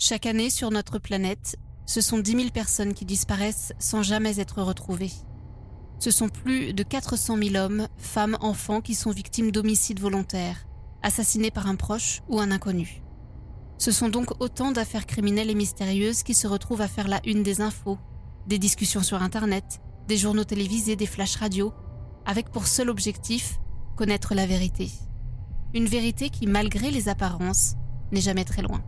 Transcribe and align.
Chaque 0.00 0.26
année 0.26 0.48
sur 0.48 0.70
notre 0.70 1.00
planète, 1.00 1.56
ce 1.84 2.00
sont 2.00 2.20
10 2.20 2.30
000 2.30 2.50
personnes 2.50 2.94
qui 2.94 3.04
disparaissent 3.04 3.72
sans 3.80 4.04
jamais 4.04 4.38
être 4.38 4.62
retrouvées. 4.62 5.10
Ce 5.98 6.12
sont 6.12 6.28
plus 6.28 6.72
de 6.72 6.84
400 6.84 7.36
000 7.36 7.56
hommes, 7.56 7.88
femmes, 7.96 8.38
enfants 8.40 8.80
qui 8.80 8.94
sont 8.94 9.10
victimes 9.10 9.50
d'homicides 9.50 9.98
volontaires, 9.98 10.68
assassinés 11.02 11.50
par 11.50 11.66
un 11.66 11.74
proche 11.74 12.22
ou 12.28 12.38
un 12.38 12.52
inconnu. 12.52 13.02
Ce 13.78 13.90
sont 13.90 14.08
donc 14.08 14.40
autant 14.40 14.70
d'affaires 14.70 15.04
criminelles 15.04 15.50
et 15.50 15.56
mystérieuses 15.56 16.22
qui 16.22 16.34
se 16.34 16.46
retrouvent 16.46 16.80
à 16.80 16.88
faire 16.88 17.08
la 17.08 17.20
une 17.26 17.42
des 17.42 17.60
infos, 17.60 17.98
des 18.46 18.60
discussions 18.60 19.02
sur 19.02 19.20
Internet, 19.20 19.80
des 20.06 20.16
journaux 20.16 20.44
télévisés, 20.44 20.94
des 20.94 21.06
flashs 21.06 21.34
radio, 21.34 21.72
avec 22.24 22.50
pour 22.52 22.68
seul 22.68 22.88
objectif 22.88 23.58
connaître 23.96 24.36
la 24.36 24.46
vérité. 24.46 24.92
Une 25.74 25.86
vérité 25.86 26.30
qui, 26.30 26.46
malgré 26.46 26.92
les 26.92 27.08
apparences, 27.08 27.74
n'est 28.12 28.20
jamais 28.20 28.44
très 28.44 28.62
loin. 28.62 28.80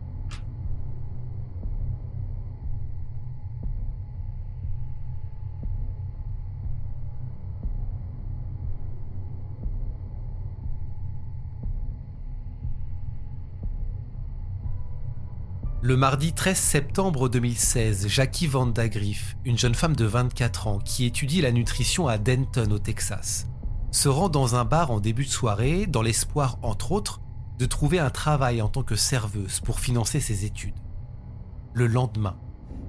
Le 15.83 15.97
mardi 15.97 16.31
13 16.31 16.55
septembre 16.55 17.27
2016, 17.27 18.07
Jackie 18.07 18.45
Vandagriff, 18.45 19.35
une 19.45 19.57
jeune 19.57 19.73
femme 19.73 19.95
de 19.95 20.05
24 20.05 20.67
ans 20.67 20.77
qui 20.77 21.05
étudie 21.05 21.41
la 21.41 21.51
nutrition 21.51 22.07
à 22.07 22.19
Denton 22.19 22.69
au 22.69 22.77
Texas, 22.77 23.47
se 23.89 24.07
rend 24.07 24.29
dans 24.29 24.53
un 24.53 24.63
bar 24.63 24.91
en 24.91 24.99
début 24.99 25.25
de 25.25 25.31
soirée 25.31 25.87
dans 25.87 26.03
l'espoir, 26.03 26.59
entre 26.61 26.91
autres, 26.91 27.19
de 27.57 27.65
trouver 27.65 27.97
un 27.97 28.11
travail 28.11 28.61
en 28.61 28.67
tant 28.67 28.83
que 28.83 28.95
serveuse 28.95 29.59
pour 29.59 29.79
financer 29.79 30.19
ses 30.19 30.45
études. 30.45 30.77
Le 31.73 31.87
lendemain, 31.87 32.37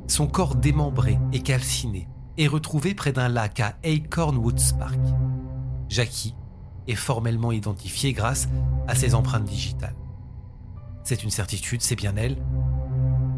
son 0.07 0.27
corps 0.27 0.55
démembré 0.55 1.19
et 1.33 1.41
calciné 1.41 2.09
est 2.37 2.47
retrouvé 2.47 2.95
près 2.95 3.13
d'un 3.13 3.31
lac 3.31 3.59
à 3.61 3.75
Acorn 3.85 4.37
Woods 4.37 4.77
Park. 4.79 5.01
Jackie 5.89 6.35
est 6.89 6.95
formellement 6.95 7.53
identifiée 7.53 8.13
grâce 8.13 8.51
à 8.87 8.95
ses 8.95 9.15
empreintes 9.15 9.47
digitales. 9.47 9.97
C'est 11.05 11.25
une 11.25 11.31
certitude, 11.31 11.83
c'est 11.83 11.97
bien 11.97 12.15
elle, 12.17 12.37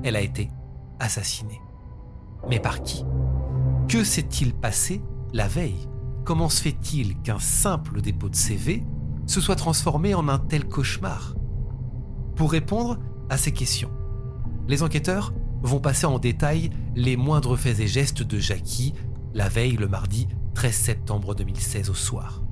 elle 0.04 0.16
a 0.16 0.20
été 0.20 0.50
assassinée. 1.00 1.60
Mais 2.48 2.60
par 2.60 2.82
qui? 2.82 3.04
Que 3.88 4.04
s'est-il 4.04 4.54
passé 4.54 5.02
la 5.32 5.48
veille? 5.48 5.88
Comment 6.24 6.48
se 6.48 6.62
fait-il 6.62 7.20
qu'un 7.22 7.40
simple 7.40 8.00
dépôt 8.00 8.28
de 8.28 8.36
CV 8.36 8.84
se 9.26 9.40
soit 9.40 9.56
transformé 9.56 10.14
en 10.14 10.28
un 10.28 10.38
tel 10.38 10.66
cauchemar? 10.66 11.34
Pour 12.36 12.52
répondre 12.52 12.98
à 13.30 13.36
ces 13.36 13.52
questions, 13.52 13.90
les 14.68 14.82
enquêteurs 14.82 15.32
vont 15.62 15.80
passer 15.80 16.06
en 16.06 16.18
détail 16.18 16.70
les 16.94 17.16
moindres 17.16 17.58
faits 17.58 17.80
et 17.80 17.86
gestes 17.86 18.22
de 18.22 18.38
Jackie 18.38 18.94
la 19.32 19.48
veille 19.48 19.76
le 19.76 19.88
mardi 19.88 20.28
13 20.54 20.74
septembre 20.74 21.34
2016 21.34 21.90
au 21.90 21.94
soir, 21.94 22.42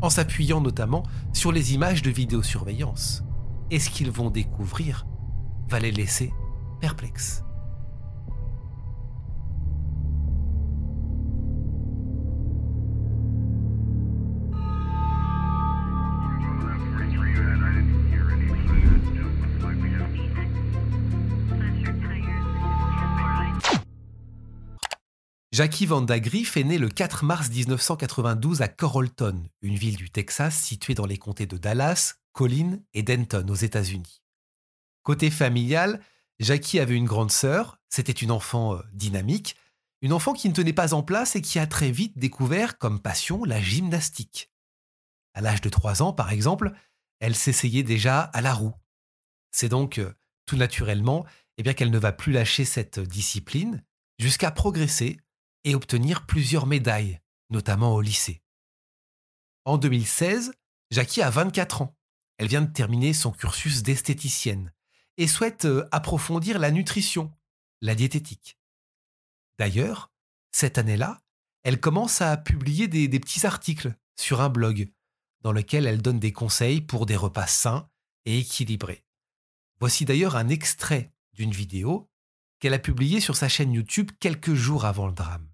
en 0.00 0.10
s'appuyant 0.10 0.60
notamment 0.60 1.04
sur 1.32 1.52
les 1.52 1.74
images 1.74 2.02
de 2.02 2.10
vidéosurveillance. 2.10 3.22
Et 3.70 3.78
ce 3.78 3.90
qu'ils 3.90 4.10
vont 4.10 4.30
découvrir? 4.30 5.06
Va 5.68 5.78
les 5.78 5.92
laisser 5.92 6.32
perplexe. 6.80 7.42
Jackie 25.56 25.86
Vandagriff 25.86 26.58
est 26.58 26.64
née 26.64 26.76
le 26.76 26.90
4 26.90 27.24
mars 27.24 27.48
1992 27.48 28.60
à 28.60 28.68
Coralton, 28.68 29.42
une 29.62 29.76
ville 29.76 29.96
du 29.96 30.10
Texas 30.10 30.54
située 30.54 30.94
dans 30.94 31.06
les 31.06 31.16
comtés 31.16 31.46
de 31.46 31.56
Dallas, 31.56 32.16
Collin 32.34 32.80
et 32.92 33.02
Denton 33.02 33.46
aux 33.48 33.54
États-Unis. 33.54 34.20
Côté 35.02 35.30
familial, 35.30 36.02
Jackie 36.38 36.80
avait 36.80 36.94
une 36.94 37.06
grande 37.06 37.30
sœur, 37.30 37.78
c'était 37.88 38.12
une 38.12 38.30
enfant 38.30 38.74
euh, 38.74 38.82
dynamique, 38.92 39.56
une 40.02 40.12
enfant 40.12 40.34
qui 40.34 40.48
ne 40.48 40.54
tenait 40.54 40.72
pas 40.72 40.92
en 40.92 41.02
place 41.02 41.36
et 41.36 41.42
qui 41.42 41.58
a 41.58 41.66
très 41.66 41.90
vite 41.90 42.18
découvert 42.18 42.78
comme 42.78 43.00
passion 43.00 43.44
la 43.44 43.60
gymnastique. 43.60 44.50
À 45.34 45.40
l'âge 45.40 45.62
de 45.62 45.68
3 45.68 46.02
ans, 46.02 46.12
par 46.12 46.30
exemple, 46.30 46.72
elle 47.20 47.34
s'essayait 47.34 47.82
déjà 47.82 48.20
à 48.20 48.42
la 48.42 48.52
roue. 48.52 48.74
C'est 49.50 49.70
donc 49.70 49.98
euh, 49.98 50.12
tout 50.44 50.56
naturellement 50.56 51.24
eh 51.56 51.62
bien 51.62 51.72
qu'elle 51.72 51.90
ne 51.90 51.98
va 51.98 52.12
plus 52.12 52.32
lâcher 52.32 52.66
cette 52.66 53.00
discipline 53.00 53.82
jusqu'à 54.18 54.50
progresser 54.50 55.18
et 55.64 55.74
obtenir 55.74 56.26
plusieurs 56.26 56.66
médailles, 56.66 57.20
notamment 57.50 57.94
au 57.94 58.02
lycée. 58.02 58.42
En 59.64 59.78
2016, 59.78 60.52
Jackie 60.90 61.22
a 61.22 61.30
24 61.30 61.82
ans. 61.82 61.96
Elle 62.38 62.48
vient 62.48 62.60
de 62.60 62.72
terminer 62.72 63.14
son 63.14 63.32
cursus 63.32 63.82
d'esthéticienne 63.82 64.72
et 65.18 65.26
souhaite 65.26 65.64
euh, 65.64 65.88
approfondir 65.92 66.58
la 66.58 66.70
nutrition, 66.70 67.32
la 67.80 67.94
diététique. 67.94 68.58
D'ailleurs, 69.58 70.10
cette 70.52 70.78
année-là, 70.78 71.20
elle 71.62 71.80
commence 71.80 72.20
à 72.20 72.36
publier 72.36 72.88
des, 72.88 73.08
petits 73.08 73.46
articles 73.46 73.94
sur 74.16 74.40
un 74.40 74.48
blog 74.48 74.90
dans 75.42 75.52
lequel 75.52 75.86
elle 75.86 76.02
donne 76.02 76.20
des 76.20 76.32
conseils 76.32 76.80
pour 76.80 77.06
des 77.06 77.16
repas 77.16 77.46
sains 77.46 77.88
et 78.24 78.38
équilibrés. 78.38 79.04
Voici 79.80 80.04
d'ailleurs 80.04 80.36
un 80.36 80.48
extrait 80.48 81.12
d'une 81.32 81.50
vidéo 81.50 82.08
qu'elle 82.60 82.74
a 82.74 82.78
publiée 82.78 83.20
sur 83.20 83.36
sa 83.36 83.48
chaîne 83.48 83.72
YouTube 83.72 84.10
quelques 84.20 84.54
jours 84.54 84.84
avant 84.84 85.06
le 85.06 85.12
drame. 85.12 85.48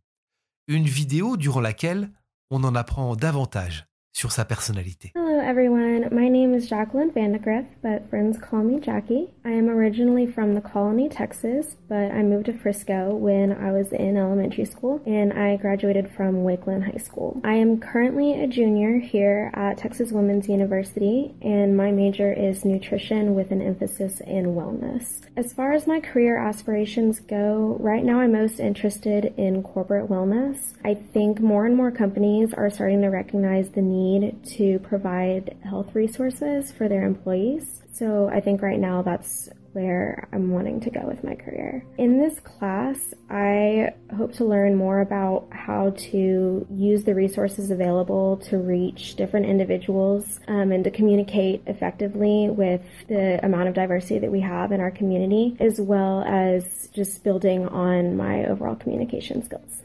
Une 0.69 0.87
vidéo 0.87 1.37
durant 1.37 1.61
laquelle 1.61 2.13
on 2.51 2.63
en 2.63 2.75
apprend 2.75 3.17
davantage 3.17 3.87
sur 4.13 4.31
sa 4.31 4.45
personnalité. 4.45 5.13
Everyone, 5.43 6.09
my 6.13 6.29
name 6.29 6.55
is 6.55 6.69
Jacqueline 6.69 7.11
Vandegrift, 7.11 7.69
but 7.83 8.09
friends 8.09 8.39
call 8.39 8.63
me 8.63 8.79
Jackie. 8.79 9.29
I 9.45 9.51
am 9.51 9.69
originally 9.69 10.25
from 10.25 10.55
the 10.55 10.61
Colony, 10.61 11.09
Texas, 11.09 11.75
but 11.89 12.13
I 12.13 12.23
moved 12.23 12.47
to 12.47 12.53
Frisco 12.53 13.17
when 13.17 13.53
I 13.53 13.73
was 13.73 13.93
in 13.93 14.17
elementary 14.17 14.65
school 14.65 15.03
and 15.05 15.33
I 15.33 15.57
graduated 15.57 16.09
from 16.13 16.45
Wakeland 16.45 16.85
High 16.85 17.03
School. 17.03 17.41
I 17.43 17.55
am 17.55 17.81
currently 17.81 18.41
a 18.41 18.47
junior 18.47 19.01
here 19.01 19.51
at 19.55 19.79
Texas 19.79 20.13
Women's 20.13 20.49
University 20.49 21.35
and 21.43 21.77
my 21.77 21.91
major 21.91 22.33
is 22.33 22.65
nutrition 22.65 23.35
with 23.35 23.51
an 23.51 23.61
emphasis 23.61 24.21
in 24.21 24.55
wellness. 24.55 25.23
As 25.37 25.53
far 25.53 25.73
as 25.73 25.89
my 25.89 25.99
career 25.99 26.39
aspirations 26.39 27.19
go, 27.19 27.77
right 27.81 28.05
now 28.05 28.21
I'm 28.21 28.33
most 28.33 28.61
interested 28.61 29.35
in 29.37 29.65
corporate 29.65 30.09
wellness. 30.09 30.75
I 30.85 30.95
think 30.95 31.41
more 31.41 31.67
and 31.67 31.77
more 31.77 31.91
companies 31.91 32.55
are 32.55 32.71
starting 32.71 33.03
to 33.03 33.09
recognize 33.09 33.71
the 33.71 33.83
need 33.83 34.45
to 34.59 34.79
provide 34.79 35.32
health 35.65 35.95
resources 35.95 36.73
for 36.73 36.89
their 36.89 37.05
employees. 37.05 37.83
So 37.93 38.29
I 38.33 38.41
think 38.41 38.63
right 38.63 38.79
now 38.79 39.03
that's 39.03 39.49
where 39.73 40.29
I'm 40.33 40.51
wanting 40.51 40.81
to 40.81 40.91
go 40.91 41.01
with 41.07 41.25
my 41.25 41.35
career. 41.35 41.85
In 41.99 42.19
this 42.19 42.41
class, 42.41 43.15
I 43.31 43.95
hope 44.17 44.33
to 44.35 44.45
learn 44.45 44.77
more 44.77 45.01
about 45.01 45.49
how 45.51 45.95
to 46.11 46.67
use 46.71 47.05
the 47.05 47.15
resources 47.15 47.71
available 47.71 48.37
to 48.49 48.59
reach 48.59 49.17
different 49.17 49.47
individuals 49.47 50.41
um, 50.49 50.73
and 50.73 50.85
to 50.85 50.91
communicate 50.91 51.63
effectively 51.67 52.51
with 52.51 52.83
the 53.09 53.45
amount 53.45 53.69
of 53.69 53.75
diversity 53.75 54.19
that 54.19 54.31
we 54.31 54.41
have 54.41 54.73
in 54.73 54.81
our 54.81 54.91
community, 54.91 55.57
as 55.61 55.81
well 55.81 56.23
as 56.25 56.89
just 56.93 57.25
building 57.25 57.67
on 57.69 58.17
my 58.17 58.45
overall 58.47 58.77
communication 58.77 59.43
skills. 59.43 59.83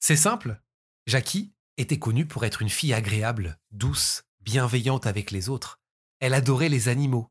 C'est 0.00 0.16
simple. 0.16 0.56
Jackie 1.06 1.52
était 1.76 1.98
connue 1.98 2.26
pour 2.26 2.44
être 2.44 2.62
une 2.62 2.68
fille 2.68 2.92
agréable, 2.92 3.58
douce, 3.72 4.22
bienveillante 4.48 5.06
avec 5.06 5.30
les 5.30 5.50
autres. 5.50 5.78
Elle 6.20 6.32
adorait 6.32 6.70
les 6.70 6.88
animaux. 6.88 7.30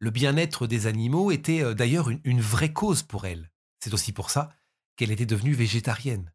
Le 0.00 0.10
bien-être 0.10 0.66
des 0.66 0.88
animaux 0.88 1.30
était 1.30 1.62
euh, 1.62 1.72
d'ailleurs 1.72 2.10
une, 2.24 2.40
vraie 2.40 2.72
cause 2.72 3.04
pour 3.04 3.26
elle. 3.26 3.52
C'est 3.78 3.94
aussi 3.94 4.10
pour 4.10 4.30
ça 4.30 4.52
qu'elle 4.96 5.12
était 5.12 5.24
devenue 5.24 5.52
végétarienne. 5.52 6.32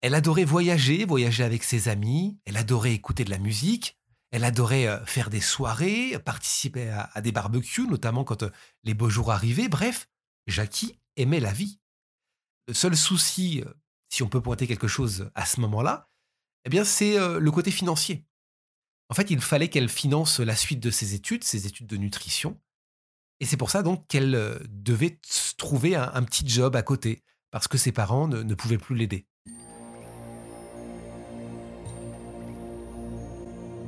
Elle 0.00 0.14
adorait 0.14 0.44
voyager, 0.44 1.04
voyager 1.04 1.42
avec 1.42 1.64
ses 1.64 1.88
amis, 1.88 2.38
elle 2.44 2.56
adorait 2.56 2.92
écouter 2.92 3.24
de 3.24 3.30
la 3.30 3.38
musique, 3.38 3.98
elle 4.30 4.44
adorait 4.44 4.86
euh, 4.86 5.04
faire 5.06 5.28
des 5.28 5.40
soirées, 5.40 6.16
participer 6.24 6.90
à, 6.90 7.20
des 7.20 7.32
barbecues, 7.32 7.88
notamment 7.88 8.22
quand 8.22 8.44
euh, 8.44 8.50
les 8.84 8.94
beaux 8.94 9.10
jours 9.10 9.32
arrivaient. 9.32 9.68
Bref, 9.68 10.08
Jackie 10.46 11.00
aimait 11.16 11.40
la 11.40 11.52
vie. 11.52 11.80
Le 12.68 12.74
seul 12.74 12.96
souci, 12.96 13.64
si 14.08 14.22
on 14.22 14.28
peut 14.28 14.40
pointer 14.40 14.68
quelque 14.68 14.86
chose 14.86 15.32
à 15.34 15.46
ce 15.46 15.60
moment-là, 15.62 16.08
eh 16.64 16.70
bien, 16.70 16.84
c'est 16.84 17.18
le 17.18 17.50
côté 17.50 17.72
financier. 17.72 18.24
En 19.12 19.14
fait, 19.14 19.30
il 19.30 19.42
fallait 19.42 19.68
qu'elle 19.68 19.90
finance 19.90 20.40
la 20.40 20.56
suite 20.56 20.80
de 20.80 20.90
ses 20.90 21.12
études, 21.12 21.44
ses 21.44 21.66
études 21.66 21.86
de 21.86 21.98
nutrition. 21.98 22.58
Et 23.40 23.44
c'est 23.44 23.58
pour 23.58 23.68
ça 23.68 23.82
donc 23.82 24.06
qu'elle 24.06 24.34
euh, 24.34 24.58
devait 24.70 25.18
trouver 25.58 25.94
un, 25.94 26.22
petit 26.22 26.48
job 26.48 26.74
à 26.76 26.82
côté, 26.82 27.22
parce 27.50 27.68
que 27.68 27.76
ses 27.76 27.92
parents 27.92 28.26
ne, 28.26 28.54
pouvaient 28.54 28.78
plus 28.78 28.96
l'aider. 28.96 29.26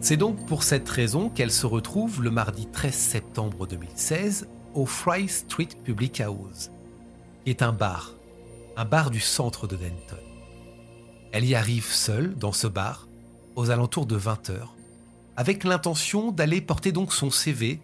C'est 0.03 0.19
donc 0.19 0.47
pour 0.47 0.63
cette 0.63 0.91
raison 0.91 1.31
qu'elle 1.31 1.53
se 1.53 1.65
retrouve 1.65 2.23
le 2.23 2.31
mardi 2.31 2.67
13 2.67 2.93
septembre 2.93 3.67
2016 3.67 4.47
au 4.75 4.85
Fry 4.85 5.27
Street 5.27 5.71
Public 5.85 6.21
House, 6.21 6.71
qui 7.45 7.51
est 7.51 7.63
un 7.63 7.73
bar, 7.73 8.15
un 8.77 8.85
bar 8.85 9.11
du 9.11 9.21
centre 9.21 9.67
de 9.67 9.77
Denton. 9.77 10.23
Elle 11.33 11.47
y 11.47 11.55
arrive 11.55 11.87
seule 11.87 12.35
dans 12.35 12.53
ce 12.53 12.67
bar, 12.67 13.09
aux 13.57 13.71
alentours 13.71 14.05
de 14.05 14.17
20 14.17 14.51
heures, 14.51 14.74
avec 15.37 15.65
l'intention 15.65 16.31
d'aller 16.31 16.61
porter 16.61 16.93
donc 16.93 17.13
son 17.13 17.31
CV 17.31 17.81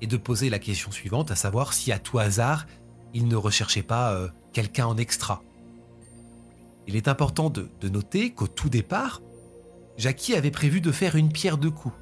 et 0.00 0.06
de 0.06 0.16
poser 0.16 0.50
la 0.50 0.58
question 0.58 0.90
suivante, 0.90 1.30
à 1.30 1.36
savoir 1.36 1.72
si 1.72 1.92
à 1.92 1.98
tout 1.98 2.18
hasard, 2.18 2.66
il 3.14 3.28
ne 3.28 3.36
recherchait 3.36 3.82
pas 3.82 4.12
euh, 4.12 4.28
quelqu'un 4.52 4.86
en 4.86 4.96
extra. 4.96 5.42
Il 6.86 6.96
est 6.96 7.08
important 7.08 7.50
de, 7.50 7.68
noter 7.88 8.32
qu'au 8.32 8.46
tout 8.46 8.68
départ, 8.68 9.20
Jackie 9.96 10.34
avait 10.34 10.50
prévu 10.50 10.80
de 10.80 10.92
faire 10.92 11.16
une 11.16 11.32
pierre 11.32 11.58
deux 11.58 11.70
coups. 11.70 11.94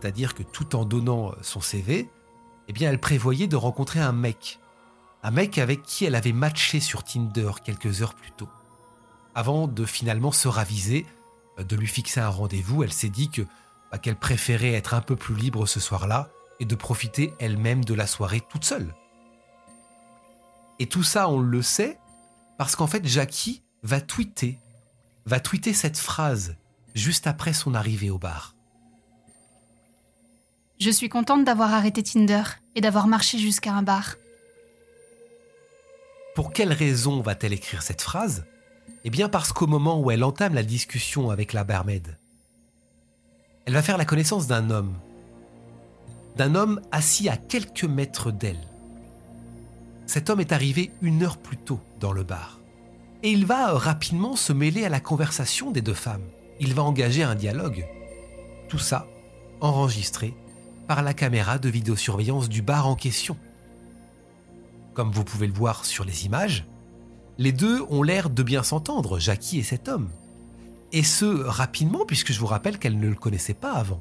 C'est-à-dire 0.00 0.34
que 0.34 0.42
tout 0.42 0.76
en 0.76 0.84
donnant 0.84 1.30
euh, 1.30 1.34
son 1.42 1.60
CV, 1.60 2.08
eh 2.68 2.84
elle 2.84 3.00
prévoyait 3.00 3.46
de 3.46 3.56
rencontrer 3.56 4.00
un 4.00 4.12
mec. 4.12 4.60
Un 5.22 5.30
mec 5.30 5.58
avec 5.58 5.82
qui 5.82 6.04
elle 6.04 6.14
avait 6.14 6.32
matché 6.32 6.80
sur 6.80 7.02
Tinder 7.02 7.50
quelques 7.64 8.02
heures 8.02 8.14
plus 8.14 8.32
tôt. 8.32 8.48
Avant 9.34 9.66
de 9.66 9.84
finalement 9.84 10.32
se 10.32 10.48
raviser, 10.48 11.06
euh, 11.58 11.64
de 11.64 11.76
lui 11.76 11.86
fixer 11.86 12.20
un 12.20 12.28
rendez-vous, 12.28 12.82
elle 12.82 12.92
s'est 12.92 13.08
dit 13.08 13.30
que 13.30 13.42
bah, 13.94 13.98
qu'elle 13.98 14.16
préférait 14.16 14.72
être 14.72 14.92
un 14.94 15.00
peu 15.00 15.14
plus 15.14 15.36
libre 15.36 15.66
ce 15.66 15.78
soir-là 15.78 16.28
et 16.58 16.64
de 16.64 16.74
profiter 16.74 17.32
elle-même 17.38 17.84
de 17.84 17.94
la 17.94 18.08
soirée 18.08 18.40
toute 18.40 18.64
seule. 18.64 18.92
Et 20.80 20.88
tout 20.88 21.04
ça, 21.04 21.28
on 21.28 21.38
le 21.38 21.62
sait, 21.62 22.00
parce 22.58 22.74
qu'en 22.74 22.88
fait, 22.88 23.06
Jackie 23.06 23.62
va 23.84 24.00
tweeter, 24.00 24.58
va 25.26 25.38
tweeter 25.38 25.72
cette 25.72 25.96
phrase 25.96 26.56
juste 26.96 27.28
après 27.28 27.52
son 27.52 27.72
arrivée 27.72 28.10
au 28.10 28.18
bar. 28.18 28.56
Je 30.80 30.90
suis 30.90 31.08
contente 31.08 31.44
d'avoir 31.44 31.72
arrêté 31.72 32.02
Tinder 32.02 32.42
et 32.74 32.80
d'avoir 32.80 33.06
marché 33.06 33.38
jusqu'à 33.38 33.74
un 33.74 33.84
bar. 33.84 34.16
Pour 36.34 36.52
quelle 36.52 36.72
raison 36.72 37.20
va-t-elle 37.20 37.52
écrire 37.52 37.82
cette 37.84 38.02
phrase? 38.02 38.44
Eh 39.04 39.10
bien 39.10 39.28
parce 39.28 39.52
qu'au 39.52 39.68
moment 39.68 40.00
où 40.00 40.10
elle 40.10 40.24
entame 40.24 40.54
la 40.54 40.64
discussion 40.64 41.30
avec 41.30 41.52
la 41.52 41.62
barmaid, 41.62 42.18
elle 43.66 43.74
va 43.74 43.82
faire 43.82 43.98
la 43.98 44.04
connaissance 44.04 44.46
d'un 44.46 44.70
homme. 44.70 44.94
D'un 46.36 46.54
homme 46.54 46.80
assis 46.92 47.28
à 47.28 47.36
quelques 47.36 47.84
mètres 47.84 48.30
d'elle. 48.30 48.68
Cet 50.06 50.28
homme 50.28 50.40
est 50.40 50.52
arrivé 50.52 50.90
une 51.00 51.22
heure 51.22 51.38
plus 51.38 51.56
tôt 51.56 51.80
dans 52.00 52.12
le 52.12 52.24
bar. 52.24 52.60
Et 53.22 53.30
il 53.30 53.46
va 53.46 53.72
rapidement 53.72 54.36
se 54.36 54.52
mêler 54.52 54.84
à 54.84 54.90
la 54.90 55.00
conversation 55.00 55.70
des 55.70 55.80
deux 55.80 55.94
femmes. 55.94 56.24
Il 56.60 56.74
va 56.74 56.82
engager 56.82 57.22
un 57.22 57.34
dialogue. 57.34 57.86
Tout 58.68 58.78
ça 58.78 59.06
enregistré 59.60 60.34
par 60.86 61.02
la 61.02 61.14
caméra 61.14 61.58
de 61.58 61.70
vidéosurveillance 61.70 62.50
du 62.50 62.60
bar 62.60 62.86
en 62.86 62.96
question. 62.96 63.36
Comme 64.92 65.10
vous 65.10 65.24
pouvez 65.24 65.46
le 65.46 65.54
voir 65.54 65.86
sur 65.86 66.04
les 66.04 66.26
images, 66.26 66.66
les 67.38 67.52
deux 67.52 67.82
ont 67.88 68.02
l'air 68.02 68.28
de 68.28 68.42
bien 68.42 68.62
s'entendre, 68.62 69.18
Jackie 69.18 69.58
et 69.58 69.62
cet 69.62 69.88
homme. 69.88 70.10
Et 70.92 71.02
ce, 71.02 71.24
rapidement, 71.24 72.04
puisque 72.06 72.32
je 72.32 72.38
vous 72.38 72.46
rappelle 72.46 72.78
qu'elle 72.78 72.98
ne 72.98 73.08
le 73.08 73.14
connaissait 73.14 73.54
pas 73.54 73.72
avant. 73.72 74.00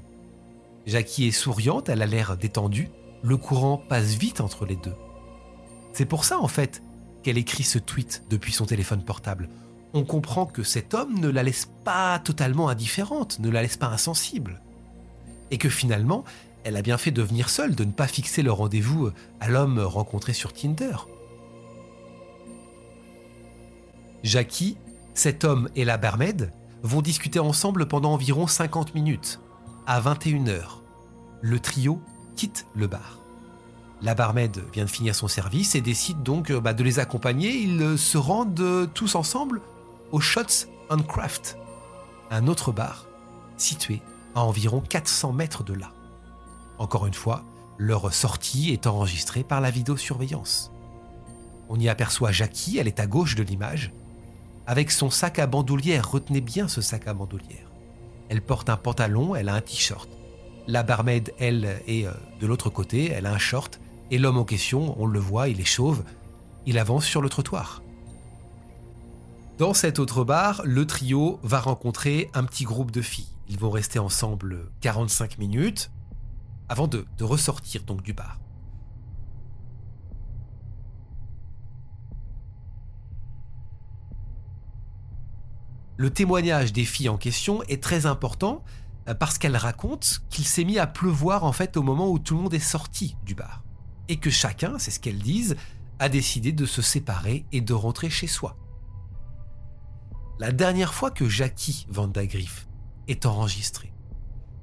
Jackie 0.86 1.28
est 1.28 1.32
souriante, 1.32 1.90
elle 1.90 2.02
a 2.02 2.06
l'air 2.06 2.38
détendue, 2.38 2.90
le 3.24 3.38
courant 3.38 3.78
passe 3.78 4.16
vite 4.16 4.42
entre 4.42 4.66
les 4.66 4.76
deux. 4.76 4.96
C'est 5.94 6.06
pour 6.06 6.26
ça, 6.26 6.40
en 6.40 6.48
fait, 6.48 6.84
qu'elle 7.24 7.38
écrit 7.38 7.64
ce 7.64 7.80
tweet 7.80 8.24
depuis 8.30 8.52
son 8.52 8.66
téléphone 8.66 9.04
portable. 9.04 9.50
On 9.94 10.04
comprend 10.04 10.46
que 10.46 10.64
cet 10.64 10.94
homme 10.94 11.20
ne 11.20 11.30
la 11.30 11.44
laisse 11.44 11.70
pas 11.84 12.20
totalement 12.20 12.68
indifférente, 12.70 13.40
ne 13.40 13.50
la 13.50 13.62
laisse 13.62 13.78
pas 13.78 13.88
insensible. 13.88 14.62
Et 15.52 15.58
que 15.58 15.70
finalement, 15.70 16.24
elle 16.64 16.76
a 16.78 16.82
bien 16.82 16.98
fait 16.98 17.12
de 17.12 17.22
venir 17.22 17.50
seule, 17.50 17.76
de 17.76 17.84
ne 17.84 17.92
pas 17.92 18.08
fixer 18.08 18.42
le 18.42 18.52
rendez-vous 18.52 19.10
à 19.40 19.50
l'homme 19.50 19.80
rencontré 19.80 20.34
sur 20.34 20.52
Tinder. 20.52 20.96
Jackie, 24.24 24.78
cet 25.14 25.44
homme 25.44 25.70
et 25.76 25.86
la 25.86 25.98
barmaid 25.98 26.52
vont 26.84 27.02
discuter 27.02 27.40
ensemble 27.40 27.88
pendant 27.88 28.14
environ 28.14 28.46
50 28.46 28.94
minutes. 28.94 29.40
À 29.88 30.00
21h, 30.00 30.64
le 31.42 31.60
trio 31.60 32.02
quitte 32.36 32.68
le 32.76 32.88
bar. 32.88 33.20
La 34.02 34.16
barmaid 34.16 34.62
vient 34.74 34.86
de 34.86 34.90
finir 34.90 35.16
son 35.16 35.30
service 35.30 35.76
et 35.76 35.82
décide 35.82 36.24
donc 36.24 36.52
euh, 36.52 36.60
bah, 36.60 36.74
de 36.74 36.84
les 36.84 37.00
accompagner. 37.00 37.56
Ils 37.56 37.98
se 37.98 38.18
rendent 38.18 38.60
euh, 38.60 38.86
tous 38.86 39.16
ensemble 39.16 39.62
au 40.12 40.20
Shots 40.20 40.68
on 40.90 41.02
Craft, 41.02 41.58
un 42.30 42.48
autre 42.48 42.72
bar 42.72 43.08
situé 43.58 44.02
à 44.36 44.44
environ 44.44 44.82
400 44.82 45.32
mètres 45.32 45.64
de 45.64 45.74
là. 45.74 45.92
Encore 46.78 47.08
une 47.08 47.14
fois, 47.14 47.46
leur 47.78 48.14
sortie 48.14 48.72
est 48.72 48.88
enregistrée 48.88 49.44
par 49.44 49.62
la 49.62 49.72
vidéosurveillance. 49.72 50.72
On 51.70 51.80
y 51.80 51.88
aperçoit 51.88 52.32
Jackie, 52.32 52.78
elle 52.78 52.88
est 52.88 53.00
à 53.00 53.08
gauche 53.08 53.36
de 53.36 53.44
l'image, 53.44 53.94
avec 54.68 54.92
son 54.92 55.10
sac 55.10 55.40
à 55.40 55.48
bandoulière. 55.48 56.10
Retenez 56.10 56.42
bien 56.42 56.68
ce 56.68 56.82
sac 56.82 57.08
à 57.08 57.14
bandoulière. 57.14 57.72
Elle 58.30 58.42
porte 58.42 58.70
un 58.70 58.78
pantalon, 58.78 59.36
elle 59.36 59.50
a 59.50 59.56
un 59.56 59.62
t-shirt. 59.62 60.10
La 60.68 60.84
barmaid, 60.84 61.34
elle, 61.40 61.82
est 61.88 62.08
euh, 62.08 62.12
de 62.40 62.48
l'autre 62.48 62.70
côté, 62.70 63.12
elle 63.12 63.26
a 63.26 63.34
un 63.34 63.38
short. 63.38 63.80
Et 64.12 64.18
l'homme 64.18 64.38
en 64.38 64.46
question, 64.46 64.96
on 65.02 65.06
le 65.06 65.20
voit, 65.20 65.50
il 65.50 65.60
est 65.60 65.66
chauve. 65.66 66.04
Il 66.66 66.78
avance 66.78 67.06
sur 67.06 67.22
le 67.22 67.30
trottoir. 67.30 67.82
Dans 69.58 69.74
cet 69.74 70.00
autre 70.00 70.24
bar, 70.24 70.62
le 70.66 70.88
trio 70.88 71.40
va 71.44 71.60
rencontrer 71.60 72.30
un 72.34 72.44
petit 72.44 72.64
groupe 72.64 72.92
de 72.92 73.02
filles. 73.02 73.28
Ils 73.50 73.60
vont 73.60 73.70
rester 73.70 74.00
ensemble 74.00 74.72
45 74.82 75.38
minutes 75.38 75.92
avant 76.70 76.88
de, 76.88 77.06
ressortir 77.22 77.84
donc 77.84 78.02
du 78.02 78.14
bar. 78.14 78.40
Le 85.96 86.10
témoignage 86.10 86.74
des 86.74 86.86
filles 86.86 87.10
en 87.10 87.18
question 87.18 87.62
est 87.64 87.82
très 87.82 88.06
important 88.06 88.64
euh, 89.08 89.14
parce 89.14 89.38
qu'elles 89.38 89.58
racontent 89.58 90.08
qu'il 90.30 90.46
s'est 90.46 90.64
mis 90.64 90.80
à 90.80 90.88
pleuvoir 90.88 91.44
en 91.44 91.52
fait 91.52 91.78
au 91.78 91.84
moment 91.84 92.10
où 92.10 92.20
tout 92.20 92.36
le 92.36 92.42
monde 92.42 92.54
est 92.54 92.60
sorti 92.60 93.16
du 93.26 93.36
bar. 93.36 93.64
Et 94.10 94.18
que 94.18 94.30
chacun, 94.30 94.80
c'est 94.80 94.92
ce 94.92 95.00
qu'elles 95.00 95.22
disent, 95.22 95.56
a 96.00 96.10
décidé 96.10 96.52
de 96.52 96.66
se 96.66 96.82
séparer 96.82 97.46
et 97.52 97.62
de 97.62 97.74
rentrer 97.74 98.10
chez 98.10 98.28
soi. 98.28 98.58
La 100.40 100.52
dernière 100.52 100.94
fois 100.94 101.12
que 101.12 101.30
Jackie 101.30 101.86
Vandagriff 101.90 102.68
est 103.08 103.26
enregistrée, 103.26 103.94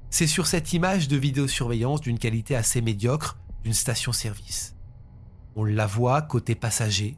c'est 0.09 0.27
sur 0.27 0.45
cette 0.45 0.73
image 0.73 1.07
de 1.07 1.15
vidéosurveillance 1.15 2.01
d'une 2.01 2.19
qualité 2.19 2.55
assez 2.55 2.81
médiocre 2.81 3.37
d'une 3.63 3.73
station-service. 3.73 4.75
On 5.55 5.63
la 5.63 5.87
voit 5.87 6.21
côté 6.21 6.53
passager. 6.55 7.17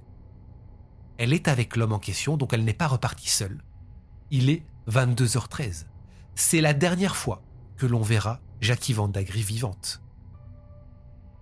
Elle 1.18 1.34
est 1.34 1.48
avec 1.48 1.76
l'homme 1.76 1.94
en 1.94 2.00
question, 2.00 2.38
donc 2.38 2.54
elle 2.54 2.64
n'est 2.64 2.74
pas 2.74 2.88
repartie 2.88 3.30
seule. 3.30 3.64
Il 4.36 4.50
est 4.50 4.66
22h13. 4.90 5.86
C'est 6.34 6.60
la 6.60 6.74
dernière 6.74 7.16
fois 7.16 7.44
que 7.78 7.86
l'on 7.86 8.02
verra 8.02 8.40
Jackie 8.62 8.92
Vandagri 8.92 9.44
vivante. 9.44 10.02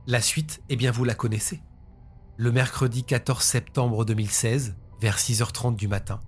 La 0.08 0.20
suite, 0.20 0.62
eh 0.68 0.76
bien 0.76 0.92
vous 0.92 1.06
la 1.06 1.16
connaissez. 1.16 1.64
Le 2.36 2.52
mercredi 2.52 3.06
14 3.06 3.42
septembre 3.42 4.04
2016, 4.04 4.76
vers 5.00 5.18
6h30 5.18 5.78
du 5.78 5.88
matin, 5.88 6.20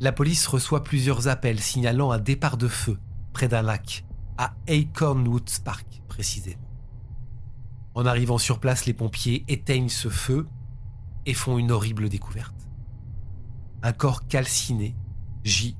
la 0.00 0.12
police 0.12 0.46
reçoit 0.46 0.84
plusieurs 0.84 1.28
appels 1.28 1.60
signalant 1.60 2.10
un 2.10 2.18
départ 2.18 2.58
de 2.58 2.68
feu 2.68 2.98
près 3.32 3.48
d'un 3.48 3.62
lac 3.62 4.04
à 4.36 4.54
Acorn 4.68 5.26
Woods 5.26 5.62
Park 5.64 6.02
précisément. 6.08 6.68
En 7.94 8.04
arrivant 8.04 8.36
sur 8.36 8.60
place, 8.60 8.84
les 8.84 8.92
pompiers 8.92 9.46
éteignent 9.48 9.88
ce 9.88 10.10
feu 10.10 10.46
et 11.24 11.32
font 11.32 11.56
une 11.56 11.70
horrible 11.70 12.10
découverte. 12.10 12.68
Un 13.82 13.94
corps 13.94 14.28
calciné 14.28 14.94
gît 15.42 15.78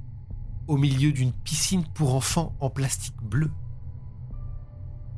au 0.68 0.76
milieu 0.76 1.12
d'une 1.12 1.32
piscine 1.32 1.84
pour 1.94 2.14
enfants 2.14 2.54
en 2.60 2.70
plastique 2.70 3.20
bleu. 3.22 3.50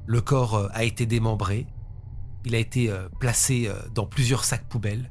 Le 0.06 0.20
corps 0.20 0.54
euh, 0.54 0.68
a 0.72 0.84
été 0.84 1.06
démembré, 1.06 1.66
il 2.44 2.54
a 2.54 2.58
été 2.58 2.90
euh, 2.90 3.08
placé 3.20 3.66
euh, 3.68 3.74
dans 3.94 4.06
plusieurs 4.06 4.44
sacs 4.44 4.68
poubelles, 4.68 5.10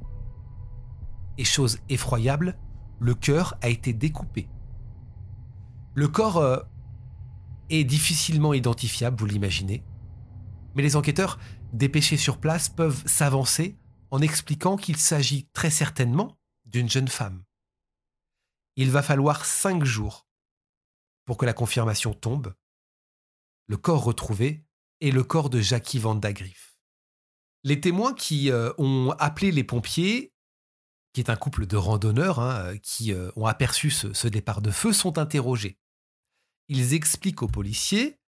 et 1.37 1.45
chose 1.45 1.79
effroyable, 1.89 2.57
le 2.99 3.15
cœur 3.15 3.55
a 3.61 3.69
été 3.69 3.91
découpé. 3.91 4.47
Le 5.95 6.07
corps 6.07 6.63
est 7.69 7.83
difficilement 7.83 8.53
identifiable, 8.53 9.17
vous 9.19 9.25
l'imaginez. 9.25 9.83
Mais 10.75 10.83
les 10.83 10.95
enquêteurs 10.95 11.39
dépêchés 11.71 12.17
sur 12.17 12.37
place 12.37 12.69
peuvent 12.69 13.03
s'avancer 13.05 13.77
en 14.11 14.19
expliquant 14.19 14.77
qu'il 14.77 14.97
s'agit 14.97 15.47
très 15.53 15.71
certainement 15.71 16.37
d'une 16.65 16.89
jeune 16.89 17.07
femme. 17.07 17.43
Il 18.75 18.91
va 18.91 19.01
falloir 19.01 19.45
cinq 19.45 19.83
jours 19.83 20.27
pour 21.25 21.37
que 21.37 21.45
la 21.45 21.53
confirmation 21.53 22.13
tombe. 22.13 22.53
Le 23.67 23.77
corps 23.77 24.03
retrouvé 24.03 24.65
est 25.01 25.11
le 25.11 25.23
corps 25.23 25.49
de 25.49 25.61
Jackie 25.61 25.99
Van 25.99 26.15
Dagriff. 26.15 26.77
Les 27.63 27.79
témoins 27.79 28.13
qui 28.13 28.51
euh, 28.51 28.73
ont 28.77 29.11
appelé 29.19 29.51
les 29.51 29.63
pompiers, 29.63 30.33
qui 31.13 31.21
est 31.21 31.29
un 31.29 31.35
couple 31.35 31.65
de 31.65 31.77
randonneurs 31.77 32.39
hein, 32.39 32.77
qui 32.79 33.13
euh, 33.13 33.31
ont 33.35 33.45
aperçu 33.45 33.89
ce 33.91 34.27
départ 34.27 34.61
de 34.61 34.71
feu, 34.71 34.91
sont 34.91 35.17
interrogés 35.17 35.79
ils 36.67 36.93
expliquent 36.93 37.43
aux 37.43 37.47
policiers 37.47 38.19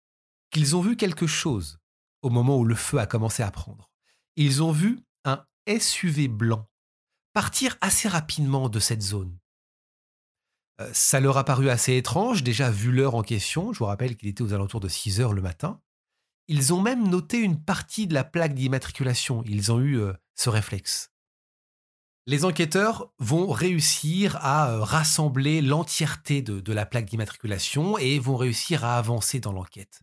qu'ils 0.51 0.77
ont 0.77 0.81
vu 0.81 0.97
quelque 0.97 1.27
chose 1.27 1.79
au 2.23 2.31
moment 2.31 2.59
où 2.59 2.65
le 2.65 2.75
feu 2.75 2.99
a 2.99 3.07
commencé 3.07 3.43
à 3.43 3.51
prendre. 3.51 3.91
Ils 4.37 4.63
ont 4.63 4.73
vu 4.73 5.01
un 5.25 5.45
SUV 5.69 6.29
blanc 6.29 6.69
partir 7.33 7.77
assez 7.81 8.09
rapidement 8.09 8.69
de 8.69 8.79
cette 8.79 9.03
zone. 9.03 9.39
Euh, 10.81 10.91
ça 10.93 11.21
leur 11.21 11.37
a 11.37 11.45
paru 11.45 11.71
assez 11.71 11.97
étrange, 11.97 12.43
déjà 12.43 12.71
vu 12.71 12.91
l'heure 12.91 13.15
en 13.15 13.23
question, 13.23 13.73
je 13.73 13.79
vous 13.79 13.85
rappelle 13.85 14.17
qu'il 14.17 14.29
était 14.29 14.43
aux 14.43 14.53
alentours 14.53 14.81
de 14.81 14.89
6 14.89 15.21
heures 15.21 15.33
le 15.33 15.43
matin. 15.43 15.81
Ils 16.49 16.75
ont 16.75 16.83
même 16.83 17.09
noté 17.09 17.39
une 17.39 17.63
partie 17.63 18.07
de 18.07 18.15
la 18.15 18.25
plaque 18.25 18.55
d'immatriculation, 18.55 19.43
ils 19.47 19.71
ont 19.73 19.81
eu 19.81 19.99
euh, 19.99 20.13
ce 20.35 20.51
réflexe. 20.51 21.11
Les 22.27 22.45
enquêteurs 22.45 23.13
vont 23.19 23.49
réussir 23.49 24.39
à 24.41 24.71
euh, 24.71 24.81
rassembler 24.83 25.61
l'entièreté 25.61 26.43
de, 26.43 26.73
la 26.73 26.87
plaque 26.87 27.05
d'immatriculation 27.05 27.99
et 27.99 28.19
vont 28.19 28.37
réussir 28.37 28.85
à 28.85 28.97
avancer 28.97 29.41
dans 29.41 29.53
l'enquête. 29.53 30.01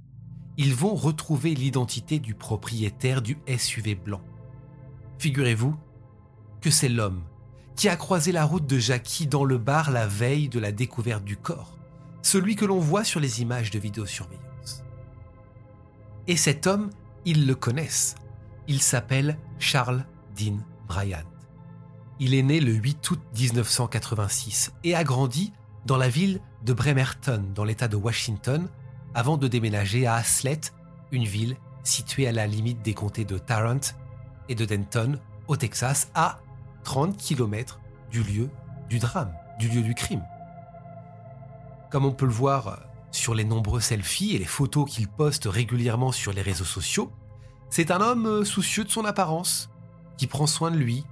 Ils 0.57 0.75
vont 0.75 0.95
retrouver 0.95 1.55
l'identité 1.55 2.19
du 2.19 2.35
propriétaire 2.35 3.21
du 3.21 3.39
SUV 3.57 3.95
blanc. 3.95 4.21
Figurez-vous 5.17 5.75
que 6.61 6.69
c'est 6.69 6.89
l'homme 6.89 7.23
qui 7.75 7.89
a 7.89 7.95
croisé 7.95 8.31
la 8.31 8.45
route 8.45 8.65
de 8.67 8.77
Jackie 8.77 9.27
dans 9.27 9.43
le 9.43 9.57
bar 9.57 9.91
la 9.91 10.07
veille 10.07 10.49
de 10.49 10.59
la 10.59 10.71
découverte 10.71 11.23
du 11.23 11.37
corps, 11.37 11.77
celui 12.21 12.55
que 12.55 12.65
l'on 12.65 12.79
voit 12.79 13.03
sur 13.03 13.19
les 13.19 13.41
images 13.41 13.71
de 13.71 13.79
vidéosurveillance. 13.79 14.83
Et 16.27 16.37
cet 16.37 16.67
homme, 16.67 16.89
ils 17.25 17.47
le 17.47 17.55
connaissent. 17.55 18.15
Il 18.67 18.81
s'appelle 18.81 19.37
Charles 19.59 20.05
Dean 20.37 20.57
Bryant. 20.87 21.23
Il 22.19 22.35
est 22.35 22.43
né 22.43 22.59
le 22.59 22.73
8 22.73 23.09
août 23.09 23.19
1986 23.35 24.73
et 24.83 24.95
a 24.95 25.03
grandi 25.03 25.53
dans 25.85 25.97
la 25.97 26.09
ville 26.09 26.39
de 26.63 26.73
Bremerton, 26.73 27.43
dans 27.55 27.63
l'État 27.63 27.87
de 27.87 27.95
Washington, 27.95 28.67
avant 29.15 29.37
de 29.37 29.47
déménager 29.47 30.05
à 30.05 30.15
Haslett, 30.15 30.73
une 31.11 31.25
ville 31.25 31.57
située 31.83 32.27
à 32.27 32.31
la 32.31 32.45
limite 32.45 32.81
des 32.83 32.93
comtés 32.93 33.25
de 33.25 33.37
Tarrant 33.37 33.79
et 34.47 34.55
de 34.55 34.65
Denton, 34.65 35.19
au 35.47 35.55
Texas, 35.55 36.11
à 36.13 36.40
30 36.83 37.17
km 37.17 37.79
du 38.11 38.23
lieu 38.23 38.49
du 38.89 38.99
drame, 38.99 39.33
du 39.59 39.69
lieu 39.69 39.81
du 39.81 39.95
crime. 39.95 40.23
Comme 41.89 42.05
on 42.05 42.11
peut 42.11 42.25
le 42.25 42.31
voir 42.31 42.79
sur 43.11 43.33
les 43.33 43.43
nombreux 43.43 43.79
selfies 43.79 44.35
et 44.35 44.39
les 44.39 44.45
photos 44.45 44.89
qu'il 44.89 45.07
poste 45.07 45.45
régulièrement 45.45 46.11
sur 46.11 46.33
les 46.33 46.41
réseaux 46.41 46.65
sociaux, 46.65 47.11
c'est 47.69 47.91
un 47.91 48.01
homme 48.01 48.43
soucieux 48.43 48.83
de 48.83 48.89
son 48.89 49.05
apparence, 49.05 49.69
qui 50.17 50.27
prend 50.27 50.45
soin 50.45 50.71
de 50.71 50.77
lui, 50.77 51.05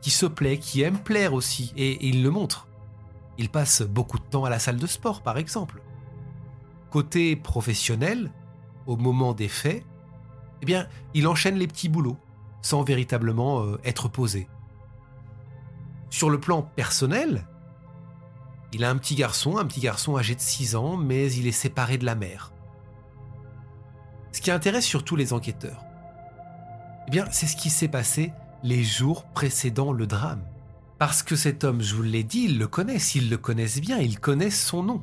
qui 0.00 0.10
se 0.10 0.26
plaît, 0.26 0.58
qui 0.58 0.82
aime 0.82 0.98
plaire 0.98 1.34
aussi, 1.34 1.72
et, 1.76 2.06
il 2.06 2.22
le 2.22 2.30
montre. 2.30 2.66
Il 3.38 3.48
passe 3.48 3.82
beaucoup 3.82 4.18
de 4.18 4.24
temps 4.24 4.44
à 4.44 4.50
la 4.50 4.58
salle 4.58 4.78
de 4.78 4.86
sport, 4.86 5.22
par 5.22 5.38
exemple. 5.38 5.82
Côté 6.90 7.36
professionnel, 7.36 8.32
au 8.86 8.96
moment 8.96 9.34
des 9.34 9.48
faits, 9.48 9.84
eh 10.62 10.66
bien, 10.66 10.86
il 11.14 11.28
enchaîne 11.28 11.56
les 11.56 11.66
petits 11.66 11.88
boulots, 11.88 12.18
sans 12.62 12.82
véritablement 12.82 13.62
euh, 13.62 13.78
être 13.84 14.08
posé. 14.08 14.48
Sur 16.10 16.28
le 16.28 16.40
plan 16.40 16.62
personnel, 16.62 17.46
il 18.72 18.84
a 18.84 18.90
un 18.90 18.96
petit 18.96 19.14
garçon, 19.14 19.56
un 19.56 19.64
petit 19.64 19.80
garçon 19.80 20.16
âgé 20.16 20.34
de 20.34 20.40
6 20.40 20.76
ans, 20.76 20.96
mais 20.96 21.32
il 21.32 21.46
est 21.46 21.52
séparé 21.52 21.98
de 21.98 22.04
la 22.04 22.16
mère. 22.16 22.52
Ce 24.32 24.40
qui 24.40 24.50
intéresse 24.50 24.84
surtout 24.84 25.16
les 25.16 25.32
enquêteurs, 25.32 25.84
eh 27.08 27.10
bien, 27.10 27.26
c'est 27.30 27.46
ce 27.46 27.56
qui 27.56 27.70
s'est 27.70 27.88
passé 27.88 28.32
les 28.62 28.84
jours 28.84 29.24
précédant 29.24 29.92
le 29.92 30.06
drame. 30.06 30.42
Parce 30.98 31.22
que 31.22 31.34
cet 31.34 31.64
homme, 31.64 31.80
je 31.80 31.94
vous 31.94 32.02
l'ai 32.02 32.24
dit, 32.24 32.44
ils 32.44 32.58
le 32.58 32.68
connaissent, 32.68 33.14
ils 33.14 33.30
le 33.30 33.38
connaissent 33.38 33.80
bien, 33.80 33.98
ils 33.98 34.20
connaissent 34.20 34.62
son 34.62 34.82
nom. 34.82 35.02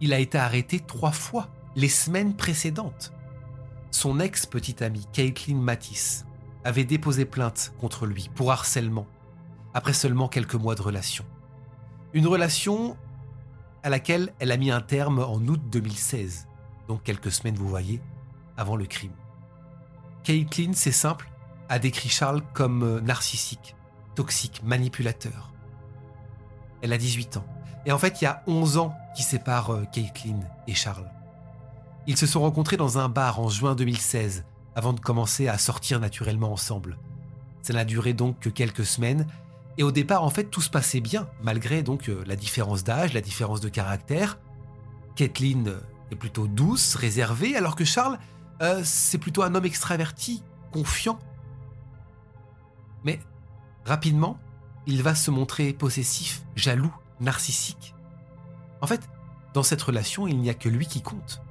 Il 0.00 0.12
a 0.12 0.18
été 0.18 0.38
arrêté 0.38 0.80
trois 0.80 1.12
fois 1.12 1.48
les 1.74 1.88
semaines 1.88 2.34
précédentes. 2.34 3.12
Son 3.90 4.20
ex-petite 4.20 4.82
amie, 4.82 5.06
Caitlin 5.12 5.56
Matisse, 5.56 6.24
avait 6.64 6.84
déposé 6.84 7.24
plainte 7.24 7.72
contre 7.80 8.06
lui 8.06 8.30
pour 8.34 8.52
harcèlement 8.52 9.06
après 9.74 9.92
seulement 9.92 10.28
quelques 10.28 10.54
mois 10.54 10.74
de 10.74 10.82
relation. 10.82 11.24
Une 12.12 12.26
relation 12.26 12.96
à 13.82 13.88
laquelle 13.88 14.32
elle 14.38 14.52
a 14.52 14.56
mis 14.56 14.70
un 14.70 14.80
terme 14.80 15.20
en 15.20 15.38
août 15.38 15.60
2016, 15.70 16.48
donc 16.88 17.02
quelques 17.02 17.30
semaines, 17.30 17.54
vous 17.54 17.68
voyez, 17.68 18.00
avant 18.56 18.76
le 18.76 18.86
crime. 18.86 19.12
Caitlin, 20.22 20.72
c'est 20.74 20.92
simple, 20.92 21.30
a 21.68 21.78
décrit 21.78 22.08
Charles 22.08 22.42
comme 22.52 22.82
euh, 22.82 23.00
narcissique, 23.00 23.74
toxique, 24.14 24.60
manipulateur. 24.64 25.52
Elle 26.82 26.92
a 26.92 26.98
18 26.98 27.38
ans. 27.38 27.46
Et 27.86 27.92
en 27.92 27.98
fait, 27.98 28.20
il 28.20 28.24
y 28.24 28.26
a 28.26 28.42
11 28.46 28.76
ans 28.76 28.94
qui 29.16 29.22
séparent 29.22 29.72
euh, 29.72 29.84
Caitlin 29.92 30.40
et 30.66 30.74
Charles. 30.74 31.10
Ils 32.06 32.16
se 32.16 32.26
sont 32.26 32.40
rencontrés 32.40 32.76
dans 32.76 32.98
un 32.98 33.08
bar 33.08 33.40
en 33.40 33.48
juin 33.48 33.74
2016, 33.74 34.44
avant 34.74 34.92
de 34.92 35.00
commencer 35.00 35.48
à 35.48 35.58
sortir 35.58 36.00
naturellement 36.00 36.52
ensemble. 36.52 36.98
Ça 37.62 37.72
n'a 37.72 37.84
duré 37.84 38.12
donc 38.12 38.38
que 38.40 38.48
quelques 38.48 38.84
semaines, 38.86 39.26
et 39.78 39.82
au 39.82 39.92
départ, 39.92 40.24
en 40.24 40.30
fait, 40.30 40.44
tout 40.44 40.60
se 40.60 40.70
passait 40.70 41.00
bien, 41.00 41.28
malgré 41.42 41.82
donc 41.82 42.08
euh, 42.08 42.22
la 42.26 42.36
différence 42.36 42.84
d'âge, 42.84 43.14
la 43.14 43.20
différence 43.20 43.60
de 43.60 43.68
caractère. 43.68 44.38
Kathleen 45.16 45.68
euh, 45.68 45.80
est 46.10 46.16
plutôt 46.16 46.46
douce, 46.46 46.94
réservée, 46.94 47.56
alors 47.56 47.76
que 47.76 47.84
Charles, 47.84 48.18
euh, 48.62 48.82
c'est 48.84 49.18
plutôt 49.18 49.42
un 49.42 49.54
homme 49.54 49.64
extraverti, 49.64 50.42
confiant. 50.72 51.18
Mais 53.04 53.20
rapidement, 53.84 54.38
il 54.86 55.02
va 55.02 55.14
se 55.14 55.30
montrer 55.30 55.72
possessif, 55.72 56.42
jaloux, 56.56 56.94
narcissique. 57.20 57.94
En 58.80 58.86
fait, 58.86 59.08
dans 59.54 59.62
cette 59.62 59.82
relation, 59.82 60.26
il 60.26 60.38
n'y 60.38 60.50
a 60.50 60.54
que 60.54 60.68
lui 60.68 60.86
qui 60.86 61.02
compte. 61.02 61.42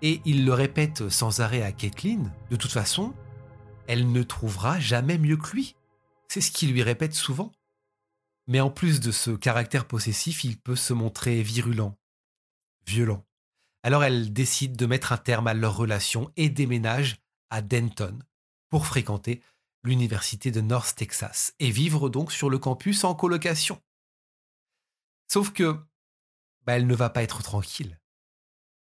Et 0.00 0.20
il 0.24 0.44
le 0.44 0.54
répète 0.54 1.08
sans 1.08 1.40
arrêt 1.40 1.62
à 1.62 1.72
Kathleen, 1.72 2.32
de 2.50 2.56
toute 2.56 2.72
façon, 2.72 3.14
elle 3.86 4.10
ne 4.10 4.22
trouvera 4.22 4.80
jamais 4.80 5.18
mieux 5.18 5.36
que 5.36 5.52
lui. 5.52 5.76
C'est 6.32 6.40
ce 6.40 6.50
qu'il 6.50 6.72
lui 6.72 6.82
répète 6.82 7.12
souvent. 7.12 7.52
Mais 8.46 8.60
en 8.60 8.70
plus 8.70 9.00
de 9.00 9.12
ce 9.12 9.32
caractère 9.32 9.86
possessif, 9.86 10.44
il 10.44 10.58
peut 10.58 10.76
se 10.76 10.94
montrer 10.94 11.42
virulent, 11.42 11.94
violent. 12.86 13.26
Alors 13.82 14.02
elle 14.02 14.32
décide 14.32 14.74
de 14.74 14.86
mettre 14.86 15.12
un 15.12 15.18
terme 15.18 15.46
à 15.46 15.52
leur 15.52 15.76
relation 15.76 16.32
et 16.38 16.48
déménage 16.48 17.20
à 17.50 17.60
Denton 17.60 18.18
pour 18.70 18.86
fréquenter 18.86 19.42
l'université 19.84 20.50
de 20.50 20.62
North 20.62 20.96
Texas 20.96 21.52
et 21.58 21.70
vivre 21.70 22.08
donc 22.08 22.32
sur 22.32 22.48
le 22.48 22.58
campus 22.58 23.04
en 23.04 23.14
colocation. 23.14 23.78
Sauf 25.30 25.52
que 25.52 25.78
bah, 26.64 26.78
elle 26.78 26.86
ne 26.86 26.94
va 26.94 27.10
pas 27.10 27.22
être 27.22 27.42
tranquille 27.42 28.00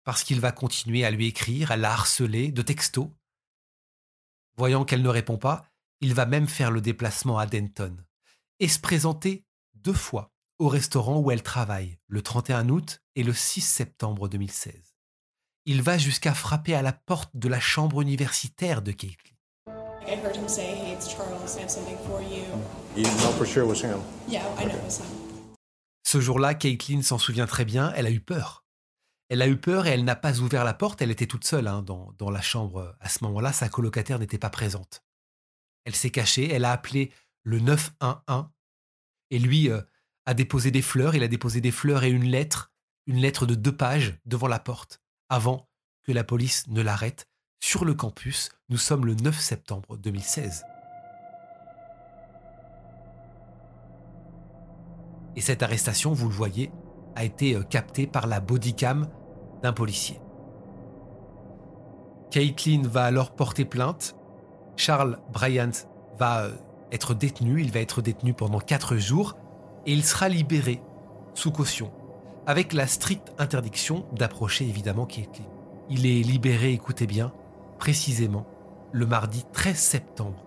parce 0.04 0.25
qu'il 0.25 0.40
va 0.40 0.52
continuer 0.52 1.06
à 1.06 1.11
lui 1.11 1.28
écrire, 1.28 1.70
à 1.70 1.78
la 1.78 1.90
harceler 1.90 2.52
de 2.52 2.61
textos. 2.61 3.09
Voyant 4.59 4.85
qu'elle 4.85 5.00
ne 5.00 5.09
répond 5.09 5.38
pas, 5.38 5.70
il 6.00 6.14
va 6.14 6.26
même 6.26 6.49
faire 6.49 6.71
le 6.71 6.80
déplacement 6.80 7.38
à 7.38 7.47
Denton 7.47 7.97
et 8.59 8.69
se 8.69 8.78
présenter 8.78 9.45
deux 9.75 9.92
fois 9.92 10.33
au 10.59 10.69
restaurant 10.69 11.19
où 11.21 11.30
elle 11.30 11.42
travaille, 11.42 11.99
le 12.07 12.23
31 12.23 12.69
août 12.69 13.02
et 13.16 13.23
le 13.23 13.33
6 13.33 13.61
septembre 13.61 14.28
2016. 14.28 14.75
Il 15.66 15.83
va 15.83 15.99
jusqu'à 15.99 16.35
frapper 16.35 16.75
à 16.75 16.83
la 16.83 16.92
porte 16.92 17.30
de 17.35 17.49
la 17.49 17.61
chambre 17.61 18.00
universitaire 18.00 18.83
de 18.83 18.92
Caitlin. 18.92 19.37
Ce 26.02 26.21
jour-là, 26.21 26.54
Caitlin 26.54 27.02
s'en 27.02 27.19
souvient 27.19 27.47
très 27.47 27.64
bien, 27.64 27.92
elle 27.95 28.07
a 28.07 28.11
eu 28.11 28.21
peur. 28.21 28.64
Elle 29.28 29.42
a 29.42 29.49
eu 29.49 29.59
peur 29.59 29.87
et 29.87 29.90
elle 29.90 30.04
n'a 30.04 30.16
pas 30.16 30.40
ouvert 30.40 30.64
la 30.64 30.75
porte, 30.75 31.00
elle 31.02 31.11
était 31.11 31.26
toute 31.26 31.45
seule 31.45 31.69
hein, 31.69 31.83
dans, 31.83 32.12
dans 32.19 32.30
la 32.30 32.42
chambre 32.42 32.97
à 33.00 33.09
ce 33.09 33.23
moment-là, 33.25 33.52
sa 33.52 33.69
colocataire 33.69 34.19
n'était 34.19 34.38
pas 34.38 34.50
présente. 34.50 35.04
Elle 35.85 35.95
s'est 35.95 36.11
cachée, 36.11 36.53
elle 36.53 36.65
a 36.65 36.73
appelé 36.73 37.13
le 37.43 37.61
911 37.61 38.47
et 39.31 39.39
lui 39.39 39.71
euh, 39.71 39.81
a 40.27 40.35
déposé 40.35 40.71
des 40.71 40.83
fleurs, 40.83 41.15
il 41.15 41.23
a 41.23 41.29
déposé 41.29 41.61
des 41.61 41.71
fleurs 41.71 42.05
et 42.05 42.11
une 42.11 42.25
lettre, 42.25 42.73
une 43.07 43.19
lettre 43.19 43.47
de 43.47 43.55
deux 43.55 43.77
pages 43.77 44.19
devant 44.27 44.49
la 44.49 44.59
porte 44.59 45.01
avant 45.29 45.69
que 46.03 46.13
la 46.13 46.25
police 46.25 46.67
ne 46.69 46.83
l'arrête 46.83 47.29
sur 47.61 47.85
le 47.85 47.95
campus. 47.95 48.51
Nous 48.69 48.79
sommes 48.79 49.07
le 49.07 49.15
9 49.15 49.39
septembre 49.39 49.97
2016. 49.97 50.65
Et 55.37 55.41
cette 55.41 55.63
arrestation, 55.63 56.13
vous 56.13 56.29
le 56.29 56.35
voyez, 56.35 56.71
a 57.15 57.25
été 57.25 57.55
euh, 57.55 57.63
captée 57.63 58.07
par 58.07 58.27
la 58.27 58.41
bodycam 58.41 59.09
d'un 59.63 59.73
policier. 59.73 60.21
Caitlin 62.31 62.83
va 62.83 63.05
alors 63.05 63.35
porter 63.35 63.65
plainte 63.65 64.17
Charles 64.81 65.19
Bryant 65.31 65.73
va 66.19 66.45
euh, 66.45 66.57
être 66.91 67.13
détenu, 67.13 67.61
il 67.61 67.71
va 67.71 67.81
être 67.81 68.01
détenu 68.01 68.33
pendant 68.33 68.61
4 68.61 68.97
jours 68.97 69.37
et 69.85 69.93
il 69.93 70.03
sera 70.03 70.31
libéré 70.31 70.81
sous 71.35 71.53
caution, 71.53 71.93
avec 72.47 72.73
la 72.73 72.87
stricte 72.87 73.31
interdiction 73.39 74.07
d'approcher 74.13 74.67
évidemment 74.67 75.05
Caitlin. 75.05 75.45
Il 75.91 76.07
est 76.07 76.23
libéré, 76.23 76.73
écoutez 76.73 77.07
bien, 77.07 77.31
précisément 77.79 78.47
le 78.91 79.05
mardi 79.05 79.45
13 79.53 79.77
septembre 79.77 80.47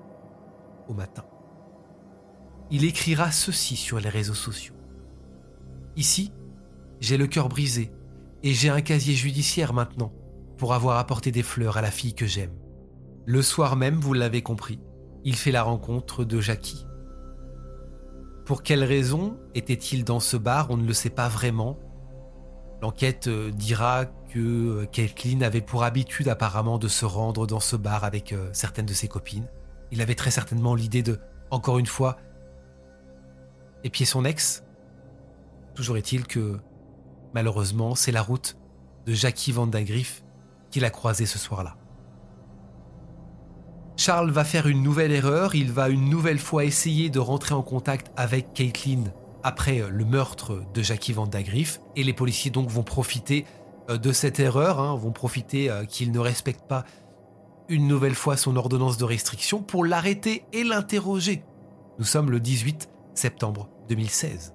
au 0.88 0.96
matin. 0.96 1.26
Il 2.72 2.86
écrira 2.86 3.32
ceci 3.32 3.76
sur 3.76 4.00
les 4.00 4.10
réseaux 4.10 4.34
sociaux. 4.34 4.76
Ici, 5.96 6.34
j'ai 7.00 7.18
le 7.18 7.28
cœur 7.28 7.50
brisé 7.50 7.92
et 8.42 8.52
j'ai 8.54 8.70
un 8.70 8.82
casier 8.82 9.14
judiciaire 9.14 9.74
maintenant 9.74 10.12
pour 10.58 10.74
avoir 10.74 10.98
apporté 10.98 11.32
des 11.32 11.44
fleurs 11.44 11.78
à 11.78 11.84
la 11.84 11.92
fille 11.92 12.16
que 12.16 12.26
j'aime. 12.26 12.63
Le 13.26 13.42
soir 13.42 13.76
même, 13.76 13.96
vous 13.96 14.14
l'avez 14.14 14.42
compris, 14.42 14.80
il 15.24 15.36
fait 15.36 15.52
la 15.52 15.64
rencontre 15.64 16.26
de 16.26 16.42
Jackie. 16.42 16.86
Pour 18.46 18.64
quelle 18.64 18.84
raison 18.84 19.38
était-il 19.56 20.04
dans 20.04 20.20
ce 20.20 20.36
bar 20.36 20.70
On 20.70 20.78
ne 20.78 20.86
le 20.86 20.94
sait 20.94 21.10
pas 21.10 21.30
vraiment. 21.30 21.80
L'enquête 22.82 23.28
euh, 23.28 23.50
dira 23.52 24.06
que 24.34 24.84
Caitlin 24.92 25.42
avait 25.42 25.62
pour 25.62 25.84
habitude 25.84 26.28
apparemment 26.28 26.78
de 26.78 26.90
se 26.90 27.06
rendre 27.06 27.48
dans 27.48 27.62
ce 27.62 27.78
bar 27.78 28.04
avec 28.04 28.36
certaines 28.52 28.86
de 28.86 28.94
ses 28.94 29.08
copines. 29.08 29.48
Il 29.92 30.02
avait 30.02 30.16
très 30.16 30.32
certainement 30.32 30.76
l'idée 30.76 31.04
de, 31.04 31.20
encore 31.52 31.80
une 31.80 31.86
fois, 31.86 32.18
épier 33.84 34.06
son 34.06 34.26
ex. 34.26 34.64
Toujours 35.76 35.98
est-il 35.98 36.26
que, 36.26 36.60
malheureusement, 37.34 37.96
c'est 37.96 38.12
la 38.12 38.22
route 38.22 38.58
de 39.06 39.14
Jackie 39.14 39.52
Van 39.52 39.68
Griff 39.68 40.24
qu'il 40.72 40.84
a 40.84 40.90
croisé 40.90 41.26
ce 41.26 41.38
soir-là. 41.38 41.78
Charles 44.06 44.32
va 44.32 44.44
faire 44.44 44.68
une 44.68 44.84
nouvelle 44.84 45.14
erreur, 45.14 45.56
il 45.56 45.72
va 45.72 45.88
une 45.88 46.10
nouvelle 46.10 46.38
fois 46.38 46.66
essayer 46.66 47.10
de 47.10 47.20
rentrer 47.20 47.56
en 47.56 47.62
contact 47.62 48.12
avec 48.18 48.52
Caitlin 48.52 49.06
après 49.44 49.82
le 49.90 50.04
meurtre 50.04 50.62
de 50.74 50.82
Jackie 50.82 51.14
Van 51.14 51.26
Griff, 51.26 51.80
et 51.96 52.04
les 52.04 52.12
policiers 52.12 52.52
donc 52.52 52.68
vont 52.68 52.84
profiter 52.84 53.46
euh, 53.90 53.98
de 53.98 54.12
cette 54.12 54.42
erreur, 54.42 54.82
hein, 54.82 54.98
vont 54.98 55.14
profiter 55.14 55.70
euh, 55.70 55.86
qu'il 55.86 56.12
ne 56.12 56.20
respecte 56.20 56.68
pas 56.68 56.84
une 57.70 57.88
nouvelle 57.88 58.14
fois 58.14 58.36
son 58.36 58.58
ordonnance 58.58 58.98
de 58.98 59.06
restriction 59.06 59.62
pour 59.62 59.86
l'arrêter 59.86 60.44
et 60.52 60.66
l'interroger. 60.66 61.46
Nous 61.98 62.04
sommes 62.04 62.30
le 62.30 62.42
18 62.42 62.90
septembre 63.14 63.70
2016. 63.88 64.54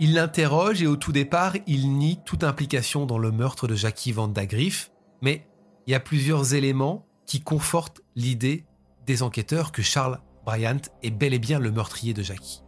Il 0.00 0.14
l'interroge 0.14 0.82
et 0.82 0.88
au 0.88 0.96
tout 0.96 1.12
départ, 1.12 1.52
il 1.68 1.96
nie 1.96 2.18
toute 2.24 2.42
implication 2.42 3.06
dans 3.06 3.18
le 3.18 3.30
meurtre 3.30 3.68
de 3.68 3.76
Jackie 3.76 4.10
Van 4.10 4.26
Griff, 4.26 4.90
mais 5.22 5.46
il 5.86 5.92
y 5.92 5.94
a 5.94 6.00
plusieurs 6.00 6.54
éléments 6.54 7.07
qui 7.28 7.42
confortent 7.42 8.00
l'idée 8.16 8.64
des 9.06 9.22
enquêteurs 9.22 9.70
que 9.70 9.82
Charles 9.82 10.18
Bryant 10.46 10.80
est 11.02 11.10
bel 11.10 11.34
et 11.34 11.38
bien 11.38 11.58
le 11.58 11.70
meurtrier 11.70 12.14
de 12.14 12.22
Jackie. 12.22 12.64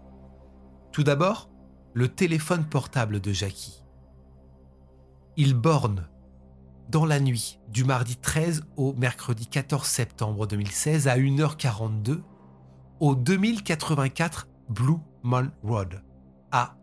Tout 0.93 1.02
d'abord, 1.02 1.50
le 1.95 2.09
téléphone 2.09 2.64
portable 2.67 3.21
de 3.21 3.33
Jackie. 3.33 3.83
Il 5.38 5.55
borne 5.55 6.07
dans 6.90 7.07
la 7.07 7.21
nuit 7.21 7.59
du 7.69 7.85
mardi 7.85 8.17
13 8.17 8.64
au 8.76 8.93
mercredi 8.93 9.47
14 9.47 9.87
septembre 9.87 10.47
2016 10.47 11.09
à 11.09 11.17
1h42 11.17 12.21
au 13.00 13.14
2084 13.14 14.47
Blue 14.69 14.99
Mountain 15.23 15.55
Road 15.62 16.02
à 16.52 16.76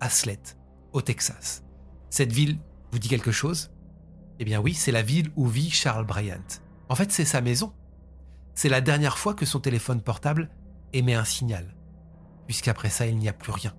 Haslett, 0.00 0.58
au 0.92 1.00
Texas. 1.00 1.64
Cette 2.10 2.32
ville 2.32 2.58
vous 2.90 2.98
dit 2.98 3.08
quelque 3.08 3.32
chose? 3.32 3.72
Eh 4.38 4.44
bien 4.44 4.60
oui, 4.60 4.74
c'est 4.74 4.92
la 4.92 5.02
ville 5.02 5.30
où 5.34 5.46
vit 5.46 5.70
Charles 5.70 6.04
Bryant. 6.04 6.61
En 6.92 6.94
fait, 6.94 7.10
c'est 7.10 7.24
sa 7.24 7.40
maison. 7.40 7.72
C'est 8.54 8.68
la 8.68 8.82
dernière 8.82 9.16
fois 9.16 9.32
que 9.32 9.46
son 9.46 9.60
téléphone 9.60 10.02
portable 10.02 10.50
émet 10.92 11.14
un 11.14 11.24
signal, 11.24 11.74
puisqu'après 12.46 12.90
ça, 12.90 13.06
il 13.06 13.16
n'y 13.16 13.30
a 13.30 13.32
plus 13.32 13.50
rien. 13.50 13.72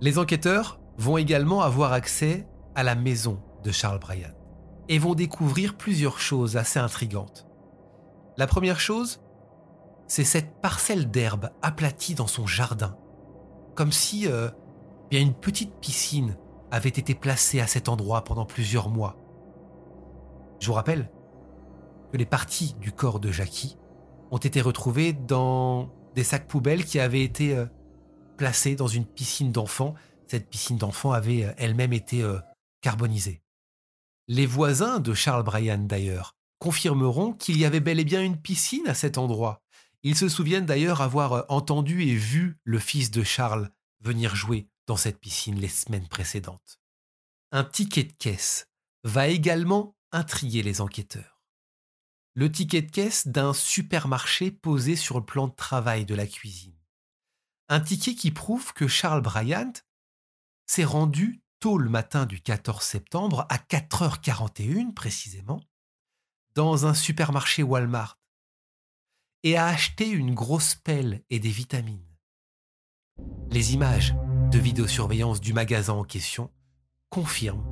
Les 0.00 0.18
enquêteurs 0.18 0.80
vont 0.98 1.16
également 1.16 1.60
avoir 1.60 1.92
accès 1.92 2.48
à 2.74 2.82
la 2.82 2.96
maison 2.96 3.40
de 3.62 3.70
Charles 3.70 4.00
Bryant 4.00 4.34
et 4.88 4.98
vont 4.98 5.14
découvrir 5.14 5.76
plusieurs 5.76 6.18
choses 6.18 6.56
assez 6.56 6.80
intrigantes. 6.80 7.46
La 8.36 8.48
première 8.48 8.80
chose, 8.80 9.22
c'est 10.08 10.24
cette 10.24 10.60
parcelle 10.60 11.08
d'herbe 11.08 11.50
aplatie 11.62 12.16
dans 12.16 12.26
son 12.26 12.48
jardin, 12.48 12.98
comme 13.76 13.92
si 13.92 14.26
euh, 14.26 14.50
bien 15.08 15.20
une 15.20 15.34
petite 15.34 15.78
piscine 15.78 16.36
avait 16.72 16.88
été 16.88 17.14
placée 17.14 17.60
à 17.60 17.68
cet 17.68 17.88
endroit 17.88 18.24
pendant 18.24 18.44
plusieurs 18.44 18.88
mois. 18.88 19.23
Je 20.64 20.68
vous 20.70 20.76
rappelle 20.76 21.10
que 22.10 22.16
les 22.16 22.24
parties 22.24 22.74
du 22.80 22.90
corps 22.90 23.20
de 23.20 23.30
Jackie 23.30 23.76
ont 24.30 24.38
été 24.38 24.62
retrouvées 24.62 25.12
dans 25.12 25.92
des 26.14 26.24
sacs 26.24 26.48
poubelles 26.48 26.86
qui 26.86 26.98
avaient 26.98 27.22
été 27.22 27.54
euh, 27.54 27.66
placés 28.38 28.74
dans 28.74 28.86
une 28.86 29.04
piscine 29.04 29.52
d'enfants. 29.52 29.92
Cette 30.26 30.48
piscine 30.48 30.78
d'enfants 30.78 31.12
avait 31.12 31.44
euh, 31.44 31.52
elle-même 31.58 31.92
été 31.92 32.26
carbonisée. 32.80 33.42
Les 34.26 34.46
voisins 34.46 35.00
de 35.00 35.12
Charles 35.12 35.42
Bryan 35.42 35.86
d'ailleurs 35.86 36.34
confirmeront 36.60 37.34
qu'il 37.34 37.58
y 37.58 37.66
avait 37.66 37.80
bel 37.80 38.00
et 38.00 38.04
bien 38.06 38.22
une 38.22 38.40
piscine 38.40 38.88
à 38.88 38.94
cet 38.94 39.18
endroit. 39.18 39.60
Ils 40.02 40.16
se 40.16 40.30
souviennent 40.30 40.64
d'ailleurs 40.64 41.02
avoir 41.02 41.32
euh, 41.34 41.42
entendu 41.50 42.04
et 42.04 42.14
vu 42.14 42.56
le 42.64 42.78
fils 42.78 43.10
de 43.10 43.22
Charles 43.22 43.68
venir 44.00 44.34
jouer 44.34 44.66
dans 44.86 44.96
cette 44.96 45.20
piscine 45.20 45.60
les 45.60 45.68
semaines 45.68 46.08
précédentes. 46.08 46.80
Un 47.52 47.64
ticket 47.64 48.04
de 48.04 48.14
caisse 48.14 48.66
va 49.02 49.28
également 49.28 49.94
intriguer 50.14 50.62
les 50.62 50.80
enquêteurs. 50.80 51.42
Le 52.34 52.50
ticket 52.50 52.82
de 52.82 52.90
caisse 52.90 53.28
d'un 53.28 53.52
supermarché 53.52 54.50
posé 54.50 54.96
sur 54.96 55.18
le 55.18 55.24
plan 55.24 55.48
de 55.48 55.54
travail 55.54 56.06
de 56.06 56.14
la 56.14 56.26
cuisine. 56.26 56.78
Un 57.68 57.80
ticket 57.80 58.14
qui 58.14 58.30
prouve 58.30 58.72
que 58.72 58.88
Charles 58.88 59.22
Bryant 59.22 59.72
s'est 60.66 60.84
rendu 60.84 61.42
tôt 61.60 61.78
le 61.78 61.90
matin 61.90 62.26
du 62.26 62.40
14 62.40 62.82
septembre 62.82 63.46
à 63.48 63.58
4h41 63.58 64.94
précisément 64.94 65.60
dans 66.54 66.86
un 66.86 66.94
supermarché 66.94 67.62
Walmart 67.62 68.18
et 69.42 69.56
a 69.56 69.66
acheté 69.66 70.08
une 70.08 70.34
grosse 70.34 70.74
pelle 70.74 71.24
et 71.30 71.38
des 71.38 71.50
vitamines. 71.50 72.06
Les 73.50 73.74
images 73.74 74.14
de 74.50 74.58
vidéosurveillance 74.58 75.40
du 75.40 75.52
magasin 75.52 75.94
en 75.94 76.04
question 76.04 76.52
confirment 77.10 77.64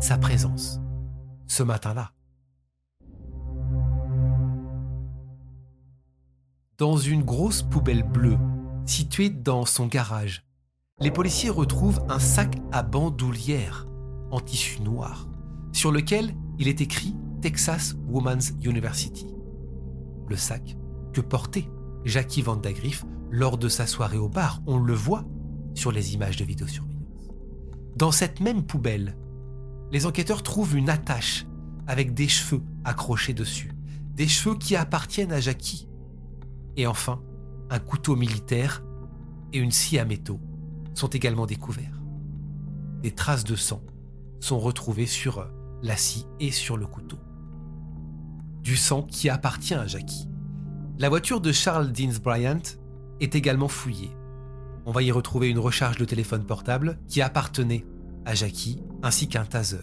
sa 0.00 0.18
présence 0.18 0.78
ce 1.46 1.62
matin-là. 1.62 2.12
Dans 6.78 6.96
une 6.96 7.22
grosse 7.22 7.62
poubelle 7.62 8.02
bleue 8.02 8.38
située 8.84 9.30
dans 9.30 9.64
son 9.64 9.86
garage, 9.86 10.44
les 11.00 11.10
policiers 11.10 11.50
retrouvent 11.50 12.04
un 12.08 12.18
sac 12.18 12.56
à 12.72 12.82
bandoulière 12.82 13.86
en 14.30 14.40
tissu 14.40 14.82
noir 14.82 15.28
sur 15.72 15.92
lequel 15.92 16.34
il 16.58 16.68
est 16.68 16.80
écrit 16.80 17.14
Texas 17.42 17.96
Women's 18.08 18.52
University. 18.62 19.26
Le 20.28 20.36
sac 20.36 20.76
que 21.12 21.20
portait 21.20 21.68
Jackie 22.04 22.42
Van 22.42 22.56
Griff 22.56 23.04
lors 23.30 23.58
de 23.58 23.68
sa 23.68 23.86
soirée 23.86 24.18
au 24.18 24.28
bar. 24.28 24.62
On 24.66 24.78
le 24.78 24.94
voit 24.94 25.24
sur 25.74 25.92
les 25.92 26.14
images 26.14 26.36
de 26.36 26.44
vidéosurveillance. 26.44 26.96
Dans 27.96 28.12
cette 28.12 28.40
même 28.40 28.64
poubelle, 28.64 29.16
les 29.92 30.06
enquêteurs 30.06 30.42
trouvent 30.42 30.76
une 30.76 30.90
attache 30.90 31.46
avec 31.86 32.14
des 32.14 32.28
cheveux 32.28 32.62
accrochés 32.84 33.34
dessus, 33.34 33.72
des 34.14 34.28
cheveux 34.28 34.56
qui 34.56 34.76
appartiennent 34.76 35.32
à 35.32 35.40
Jackie. 35.40 35.88
Et 36.76 36.86
enfin, 36.86 37.22
un 37.70 37.78
couteau 37.78 38.16
militaire 38.16 38.82
et 39.52 39.58
une 39.58 39.70
scie 39.70 39.98
à 39.98 40.04
métaux 40.04 40.40
sont 40.94 41.08
également 41.08 41.46
découverts. 41.46 42.02
Des 43.02 43.12
traces 43.12 43.44
de 43.44 43.56
sang 43.56 43.82
sont 44.40 44.58
retrouvées 44.58 45.06
sur 45.06 45.48
la 45.82 45.96
scie 45.96 46.26
et 46.40 46.50
sur 46.50 46.76
le 46.76 46.86
couteau. 46.86 47.18
Du 48.62 48.76
sang 48.76 49.02
qui 49.02 49.28
appartient 49.28 49.74
à 49.74 49.86
Jackie. 49.86 50.28
La 50.98 51.08
voiture 51.08 51.40
de 51.40 51.52
Charles 51.52 51.92
Deans 51.92 52.18
Bryant 52.22 52.62
est 53.20 53.34
également 53.34 53.68
fouillée. 53.68 54.10
On 54.86 54.92
va 54.92 55.02
y 55.02 55.12
retrouver 55.12 55.50
une 55.50 55.58
recharge 55.58 55.98
de 55.98 56.04
téléphone 56.04 56.44
portable 56.44 56.98
qui 57.06 57.20
appartenait 57.20 57.84
Jackie 58.34 58.80
ainsi 59.02 59.28
qu'un 59.28 59.44
taser. 59.44 59.78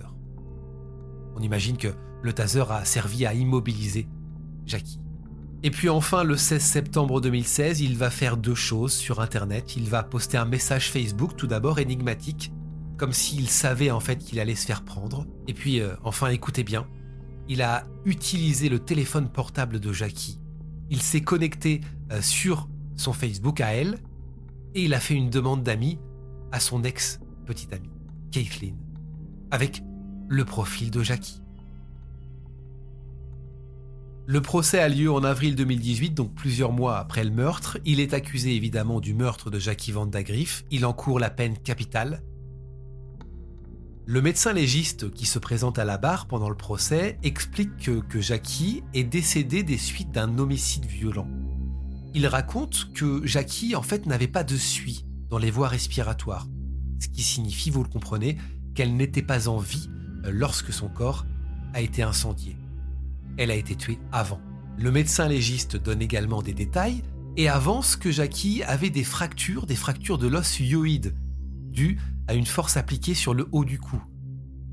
On 1.36 1.42
imagine 1.42 1.78
que 1.78 1.90
le 2.22 2.34
taser 2.34 2.64
a 2.70 2.86
servi 2.86 3.26
à 3.26 3.34
immobiliser 3.34 4.08
Jackie. 4.66 5.00
Et 5.64 5.72
puis 5.72 5.90
enfin, 5.90 6.24
le 6.24 6.36
16 6.36 6.62
septembre 6.62 7.22
2016, 7.22 7.82
il 7.82 7.98
va 7.98 8.10
faire 8.10 8.36
deux 8.38 8.56
choses 8.56 8.94
sur 8.94 9.22
Internet. 9.22 9.76
Il 9.78 9.90
va 9.90 10.04
poster 10.04 10.38
un 10.38 10.46
message 10.46 10.92
Facebook, 10.92 11.36
tout 11.38 11.48
d'abord 11.48 11.80
énigmatique, 11.80 12.52
comme 12.98 13.14
s'il 13.14 13.48
savait 13.50 13.92
en 13.92 14.02
fait 14.02 14.18
qu'il 14.18 14.40
allait 14.40 14.56
se 14.56 14.66
faire 14.66 14.84
prendre. 14.84 15.26
Et 15.48 15.54
puis, 15.54 15.80
euh, 15.80 15.96
enfin, 16.04 16.28
écoutez 16.28 16.64
bien, 16.64 16.86
il 17.48 17.62
a 17.62 17.86
utilisé 18.04 18.68
le 18.68 18.80
téléphone 18.80 19.30
portable 19.30 19.80
de 19.80 19.94
Jackie 19.94 20.40
il 20.90 21.02
s'est 21.02 21.22
connecté 21.22 21.82
euh, 22.12 22.22
sur 22.22 22.70
son 22.96 23.14
Facebook 23.14 23.62
à 23.62 23.74
elle 23.74 23.98
et 24.76 24.84
il 24.84 24.94
a 24.94 25.00
fait 25.00 25.16
une 25.16 25.30
demande 25.30 25.64
d'amis 25.64 26.00
à 26.52 26.60
son 26.60 26.84
ex-petite 26.84 27.74
amie, 27.74 27.90
Caitlin, 28.34 28.74
avec 29.52 29.84
le 30.28 30.44
profil 30.44 30.90
de 30.90 31.04
Jackie. 31.04 31.42
Le 34.26 34.42
procès 34.42 34.80
a 34.80 34.90
lieu 34.90 35.12
en 35.12 35.24
avril 35.24 35.56
2018, 35.56 36.12
donc 36.12 36.34
plusieurs 36.34 36.72
mois 36.72 36.98
après 36.98 37.24
le 37.24 37.30
meurtre. 37.30 37.78
Il 37.86 38.00
est 38.00 38.14
accusé 38.14 38.56
évidemment 38.56 39.00
du 39.00 39.14
meurtre 39.14 39.52
de 39.52 39.60
Jackie 39.60 39.92
Van 39.92 40.08
Griff. 40.08 40.66
Il 40.72 40.86
encourt 40.86 41.20
la 41.20 41.30
peine 41.30 41.58
capitale 41.58 42.24
le 44.06 44.22
médecin 44.22 44.52
légiste 44.52 45.12
qui 45.12 45.26
se 45.26 45.40
présente 45.40 45.80
à 45.80 45.86
la 45.86 45.98
barre 45.98 46.26
pendant 46.26 46.50
le 46.50 46.58
procès 46.58 47.18
explique 47.24 47.78
que, 48.10 48.20
Jackie 48.20 48.84
est 48.94 49.06
décédé 49.06 49.64
des 49.64 49.78
suites 49.78 50.12
d'un 50.12 50.40
homicide 50.40 50.86
violent. 50.86 51.30
Il 52.14 52.28
raconte 52.28 52.92
que 52.94 53.26
Jackie 53.26 53.78
en 53.78 53.82
fait 53.82 54.06
n'avait 54.06 54.28
pas 54.28 54.44
de 54.44 54.58
suie 54.58 55.06
dans 55.30 55.38
les 55.38 55.52
voies 55.52 55.70
respiratoires, 55.70 56.50
ce 57.04 57.10
qui 57.10 57.24
signifie, 57.24 57.70
vous 57.70 57.84
le 57.84 57.90
comprenez, 57.90 58.38
qu'elle 58.76 58.96
n'était 58.96 59.22
pas 59.22 59.48
en 59.50 59.58
vie 59.58 59.90
euh, 60.26 60.32
lorsque 60.32 60.72
son 60.72 60.88
corps 60.88 61.26
a 61.74 61.82
été 61.82 62.02
incendié. 62.02 62.56
Elle 63.38 63.52
a 63.52 63.56
été 63.56 63.76
tuée 63.76 64.00
avant. 64.12 64.40
Le 64.78 64.92
médecin 64.92 65.28
légiste 65.28 65.76
donne 65.76 66.02
également 66.02 66.42
des 66.42 66.54
détails 66.54 67.04
et 67.36 67.50
avance 67.50 67.96
que 67.96 68.12
Jackie 68.12 68.64
avait 68.64 68.90
des 68.90 69.04
fractures, 69.04 69.66
des 69.66 69.76
fractures 69.76 70.18
de 70.18 70.28
l'os 70.28 70.60
hyoïde, 70.60 71.16
dues 71.72 72.00
à 72.28 72.36
une 72.36 72.46
force 72.46 72.78
appliquée 72.78 73.16
sur 73.16 73.34
le 73.34 73.48
haut 73.52 73.66
du 73.66 73.80
cou. 73.80 74.02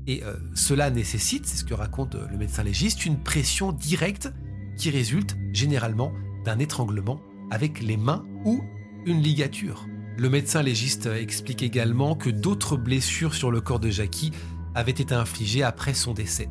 Et 0.07 0.23
euh, 0.23 0.35
cela 0.55 0.89
nécessite, 0.89 1.45
c'est 1.45 1.57
ce 1.57 1.65
que 1.65 1.73
raconte 1.73 2.15
le 2.15 2.37
médecin 2.37 2.63
légiste, 2.63 3.05
une 3.05 3.21
pression 3.21 3.71
directe 3.71 4.31
qui 4.77 4.89
résulte 4.89 5.35
généralement 5.53 6.11
d'un 6.45 6.59
étranglement 6.59 7.19
avec 7.51 7.81
les 7.81 7.97
mains 7.97 8.23
ou 8.45 8.63
une 9.05 9.21
ligature. 9.21 9.85
Le 10.17 10.29
médecin 10.29 10.61
légiste 10.61 11.07
explique 11.07 11.63
également 11.63 12.15
que 12.15 12.29
d'autres 12.29 12.77
blessures 12.77 13.33
sur 13.33 13.51
le 13.51 13.61
corps 13.61 13.79
de 13.79 13.89
Jackie 13.89 14.31
avaient 14.75 14.91
été 14.91 15.13
infligées 15.13 15.63
après 15.63 15.93
son 15.93 16.13
décès. 16.13 16.49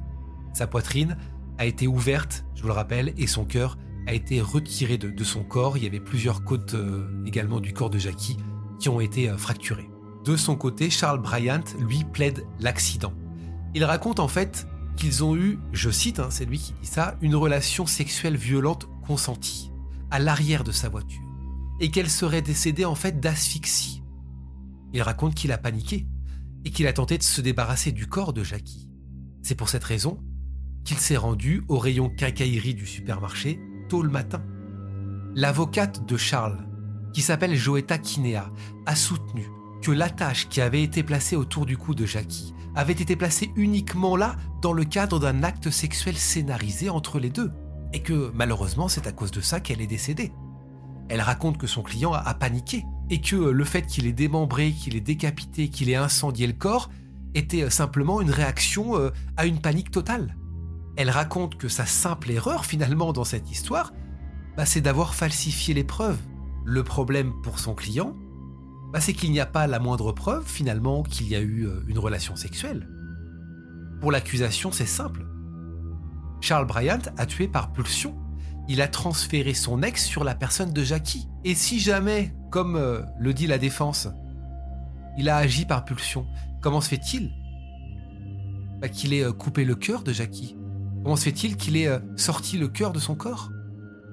Sa 0.52 0.66
poitrine 0.66 1.16
a 1.58 1.66
été 1.66 1.86
ouverte, 1.86 2.44
je 2.54 2.62
vous 2.62 2.68
le 2.68 2.74
rappelle, 2.74 3.12
et 3.16 3.26
son 3.26 3.44
cœur 3.44 3.78
a 4.06 4.14
été 4.14 4.40
retiré 4.40 4.98
de, 4.98 5.24
son 5.24 5.44
corps. 5.44 5.76
Il 5.76 5.84
y 5.84 5.86
avait 5.86 6.00
plusieurs 6.00 6.44
côtes 6.44 6.74
euh, 6.74 7.06
également 7.26 7.60
du 7.60 7.72
corps 7.72 7.90
de 7.90 7.98
Jackie 7.98 8.36
qui 8.78 8.88
ont 8.88 9.00
été 9.00 9.28
euh, 9.28 9.36
fracturées. 9.36 9.90
De 10.24 10.36
son 10.36 10.56
côté, 10.56 10.90
Charles 10.90 11.20
Bryant, 11.20 11.62
lui, 11.78 12.04
plaide 12.04 12.44
l'accident. 12.60 13.12
Il 13.74 13.84
raconte 13.84 14.20
en 14.20 14.28
fait 14.28 14.66
qu'ils 14.96 15.22
ont 15.22 15.36
eu, 15.36 15.58
je 15.72 15.90
cite, 15.90 16.18
hein, 16.18 16.28
c'est 16.30 16.44
lui 16.44 16.58
qui 16.58 16.72
dit 16.80 16.86
ça, 16.86 17.16
une 17.22 17.36
relation 17.36 17.86
sexuelle 17.86 18.36
violente 18.36 18.88
consentie, 19.06 19.70
à 20.10 20.18
l'arrière 20.18 20.64
de 20.64 20.72
sa 20.72 20.88
voiture, 20.88 21.22
et 21.80 21.90
qu'elle 21.90 22.10
serait 22.10 22.42
décédée 22.42 22.84
en 22.84 22.94
fait 22.94 23.20
d'asphyxie. 23.20 24.02
Il 24.92 25.02
raconte 25.02 25.34
qu'il 25.34 25.52
a 25.52 25.58
paniqué 25.58 26.06
et 26.64 26.70
qu'il 26.70 26.86
a 26.86 26.92
tenté 26.92 27.18
de 27.18 27.22
se 27.22 27.40
débarrasser 27.40 27.92
du 27.92 28.06
corps 28.06 28.32
de 28.32 28.44
Jackie. 28.44 28.88
C'est 29.42 29.54
pour 29.54 29.68
cette 29.68 29.84
raison 29.84 30.22
qu'il 30.84 30.98
s'est 30.98 31.16
rendu 31.16 31.62
au 31.68 31.78
rayon 31.78 32.10
quincaillerie 32.10 32.74
du 32.74 32.86
supermarché 32.86 33.60
tôt 33.88 34.02
le 34.02 34.10
matin. 34.10 34.42
L'avocate 35.34 36.06
de 36.06 36.16
Charles, 36.16 36.66
qui 37.12 37.22
s'appelle 37.22 37.56
Joetta 37.56 37.98
Kinea, 37.98 38.50
a 38.86 38.96
soutenu 38.96 39.48
que 39.82 39.90
l'attache 39.90 40.48
qui 40.48 40.60
avait 40.60 40.82
été 40.82 41.02
placée 41.02 41.36
autour 41.36 41.66
du 41.66 41.76
cou 41.76 41.94
de 41.94 42.04
Jackie 42.04 42.54
avait 42.74 42.92
été 42.92 43.16
placée 43.16 43.50
uniquement 43.56 44.16
là 44.16 44.36
dans 44.62 44.72
le 44.72 44.84
cadre 44.84 45.18
d'un 45.18 45.42
acte 45.42 45.70
sexuel 45.70 46.16
scénarisé 46.16 46.88
entre 46.88 47.18
les 47.18 47.30
deux, 47.30 47.50
et 47.92 48.02
que 48.02 48.30
malheureusement 48.34 48.88
c'est 48.88 49.06
à 49.06 49.12
cause 49.12 49.30
de 49.30 49.40
ça 49.40 49.60
qu'elle 49.60 49.80
est 49.80 49.86
décédée. 49.86 50.32
Elle 51.10 51.20
raconte 51.20 51.58
que 51.58 51.66
son 51.66 51.82
client 51.82 52.12
a, 52.12 52.34
paniqué, 52.34 52.84
et 53.10 53.20
que 53.20 53.34
le 53.34 53.64
fait 53.64 53.82
qu'il 53.82 54.06
ait 54.06 54.12
démembré, 54.12 54.70
qu'il 54.70 54.94
ait 54.94 55.00
décapité, 55.00 55.68
qu'il 55.68 55.90
ait 55.90 55.96
incendié 55.96 56.46
le 56.46 56.52
corps 56.52 56.88
était 57.34 57.68
simplement 57.68 58.20
une 58.20 58.30
réaction 58.30 58.96
euh, 58.96 59.10
à 59.36 59.46
une 59.46 59.60
panique 59.60 59.90
totale. 59.90 60.36
Elle 60.96 61.10
raconte 61.10 61.56
que 61.56 61.68
sa 61.68 61.84
simple 61.84 62.30
erreur 62.30 62.64
finalement 62.64 63.12
dans 63.12 63.24
cette 63.24 63.50
histoire, 63.50 63.92
bah, 64.56 64.66
c'est 64.66 64.80
d'avoir 64.80 65.14
falsifié 65.14 65.74
les 65.74 65.84
preuves. 65.84 66.18
Le 66.64 66.84
problème 66.84 67.32
pour 67.42 67.58
son 67.58 67.74
client, 67.74 68.14
bah, 68.92 69.00
c'est 69.00 69.12
qu'il 69.12 69.32
n'y 69.32 69.40
a 69.40 69.46
pas 69.46 69.66
la 69.66 69.80
moindre 69.80 70.12
preuve 70.12 70.46
finalement 70.46 71.02
qu'il 71.02 71.28
y 71.28 71.34
a 71.34 71.40
eu 71.40 71.66
euh, 71.66 71.82
une 71.88 71.98
relation 71.98 72.36
sexuelle. 72.36 72.88
Pour 74.00 74.12
l'accusation, 74.12 74.70
c'est 74.70 74.86
simple. 74.86 75.26
Charles 76.40 76.66
Bryant 76.66 77.02
a 77.18 77.26
tué 77.26 77.48
par 77.48 77.72
pulsion. 77.72 78.16
Il 78.72 78.80
a 78.80 78.86
transféré 78.86 79.52
son 79.52 79.82
ex 79.82 80.06
sur 80.06 80.22
la 80.22 80.36
personne 80.36 80.72
de 80.72 80.84
Jackie. 80.84 81.26
Et 81.42 81.56
si 81.56 81.80
jamais, 81.80 82.32
comme 82.52 82.76
euh, 82.76 83.02
le 83.18 83.34
dit 83.34 83.48
la 83.48 83.58
défense, 83.58 84.06
il 85.18 85.28
a 85.28 85.38
agi 85.38 85.64
par 85.64 85.84
pulsion, 85.84 86.24
comment 86.62 86.80
se 86.80 86.88
fait-il 86.88 87.32
bah, 88.80 88.88
qu'il 88.88 89.12
ait 89.12 89.24
euh, 89.24 89.32
coupé 89.32 89.64
le 89.64 89.74
cœur 89.74 90.04
de 90.04 90.12
Jackie? 90.12 90.56
Comment 91.02 91.16
se 91.16 91.24
fait-il 91.24 91.56
qu'il 91.56 91.76
ait 91.76 91.90
sorti 92.14 92.58
le 92.58 92.68
cœur 92.68 92.92
de 92.92 93.00
son 93.00 93.16
corps? 93.16 93.50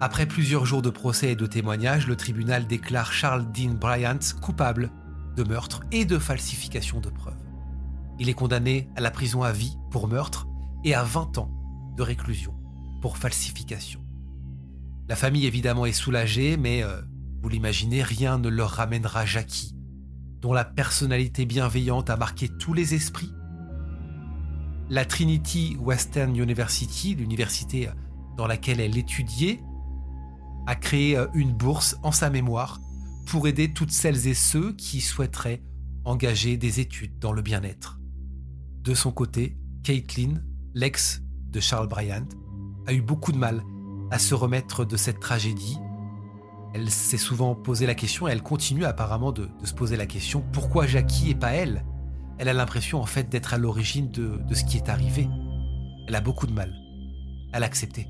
Après 0.01 0.25
plusieurs 0.25 0.65
jours 0.65 0.81
de 0.81 0.89
procès 0.89 1.33
et 1.33 1.35
de 1.35 1.45
témoignages, 1.45 2.07
le 2.07 2.15
tribunal 2.15 2.65
déclare 2.65 3.13
Charles 3.13 3.45
Dean 3.51 3.75
Bryant 3.75 4.17
coupable 4.41 4.89
de 5.35 5.43
meurtre 5.43 5.81
et 5.91 6.03
de 6.03 6.17
falsification 6.17 6.99
de 6.99 7.09
preuves. 7.09 7.45
Il 8.17 8.27
est 8.27 8.33
condamné 8.33 8.89
à 8.95 9.01
la 9.01 9.11
prison 9.11 9.43
à 9.43 9.51
vie 9.51 9.77
pour 9.91 10.07
meurtre 10.07 10.47
et 10.83 10.95
à 10.95 11.03
20 11.03 11.37
ans 11.37 11.51
de 11.95 12.01
réclusion 12.01 12.55
pour 13.03 13.17
falsification. 13.17 14.06
La 15.09 15.15
famille 15.15 15.45
évidemment 15.45 15.85
est 15.85 15.93
soulagée, 15.93 16.57
mais 16.57 16.83
euh, 16.83 17.01
vous 17.41 17.47
l'imaginez, 17.47 18.03
rien 18.03 18.37
ne 18.37 18.49
leur 18.49 18.71
ramènera 18.71 19.25
Jackie, 19.25 19.73
dont 20.41 20.51
la 20.51 20.65
personnalité 20.65 21.45
bienveillante 21.45 22.09
a 22.09 22.17
marqué 22.17 22.49
tous 22.49 22.73
les 22.73 22.93
esprits. 22.93 23.31
La 24.89 25.05
Trinity 25.05 25.77
Western 25.79 26.35
University, 26.35 27.15
l'université 27.15 27.89
dans 28.35 28.47
laquelle 28.47 28.81
elle 28.81 28.97
étudiait, 28.97 29.61
a 30.65 30.75
créé 30.75 31.17
euh, 31.17 31.27
une 31.33 31.53
bourse 31.53 31.95
en 32.03 32.11
sa 32.11 32.29
mémoire 32.29 32.81
pour 33.27 33.47
aider 33.47 33.71
toutes 33.71 33.91
celles 33.91 34.27
et 34.27 34.33
ceux 34.33 34.73
qui 34.73 34.99
souhaiteraient 34.99 35.63
engager 36.03 36.57
des 36.57 36.81
études 36.81 37.17
dans 37.19 37.31
le 37.31 37.41
bien-être. 37.41 37.99
De 38.81 38.93
son 38.93 39.11
côté, 39.11 39.57
Caitlin, 39.83 40.41
l'ex 40.73 41.21
de 41.49 41.61
Charles 41.61 41.87
Bryant, 41.87 42.27
a 42.87 42.93
eu 42.93 43.01
beaucoup 43.01 43.31
de 43.31 43.37
mal 43.37 43.63
à 44.11 44.19
se 44.19 44.33
remettre 44.35 44.85
de 44.85 44.97
cette 44.97 45.19
tragédie. 45.19 45.79
Elle 46.73 46.89
s'est 46.89 47.17
souvent 47.17 47.55
posé 47.55 47.85
la 47.85 47.95
question 47.95 48.27
et 48.27 48.31
elle 48.31 48.43
continue 48.43 48.85
apparemment 48.85 49.31
de, 49.31 49.49
se 49.63 49.73
poser 49.73 49.95
la 49.97 50.05
question 50.05 50.43
pourquoi 50.51 50.85
Jackie 50.85 51.31
et 51.31 51.35
pas 51.35 51.51
elle? 51.51 51.85
Elle 52.37 52.49
a 52.49 52.53
l'impression 52.53 53.01
en 53.01 53.05
fait 53.05 53.29
d'être 53.29 53.53
à 53.53 53.57
l'origine 53.57 54.11
de, 54.11 54.39
de 54.47 54.53
ce 54.53 54.63
qui 54.63 54.77
est 54.77 54.89
arrivé. 54.89 55.27
Elle 56.07 56.15
a 56.15 56.21
beaucoup 56.21 56.45
de 56.45 56.53
mal 56.53 56.73
à 57.51 57.59
l'accepter. 57.59 58.07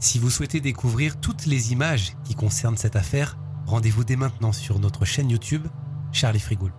Si 0.00 0.20
vous 0.20 0.30
souhaitez 0.30 0.60
découvrir 0.60 1.20
toutes 1.20 1.46
les 1.46 1.72
images 1.72 2.12
qui 2.24 2.36
concernent 2.36 2.76
cette 2.76 2.94
affaire, 2.94 3.36
rendez-vous 3.66 4.04
dès 4.04 4.14
maintenant 4.14 4.52
sur 4.52 4.78
notre 4.78 5.04
chaîne 5.04 5.28
YouTube 5.28 5.66
Charlie 6.12 6.38
Frigoul. 6.38 6.72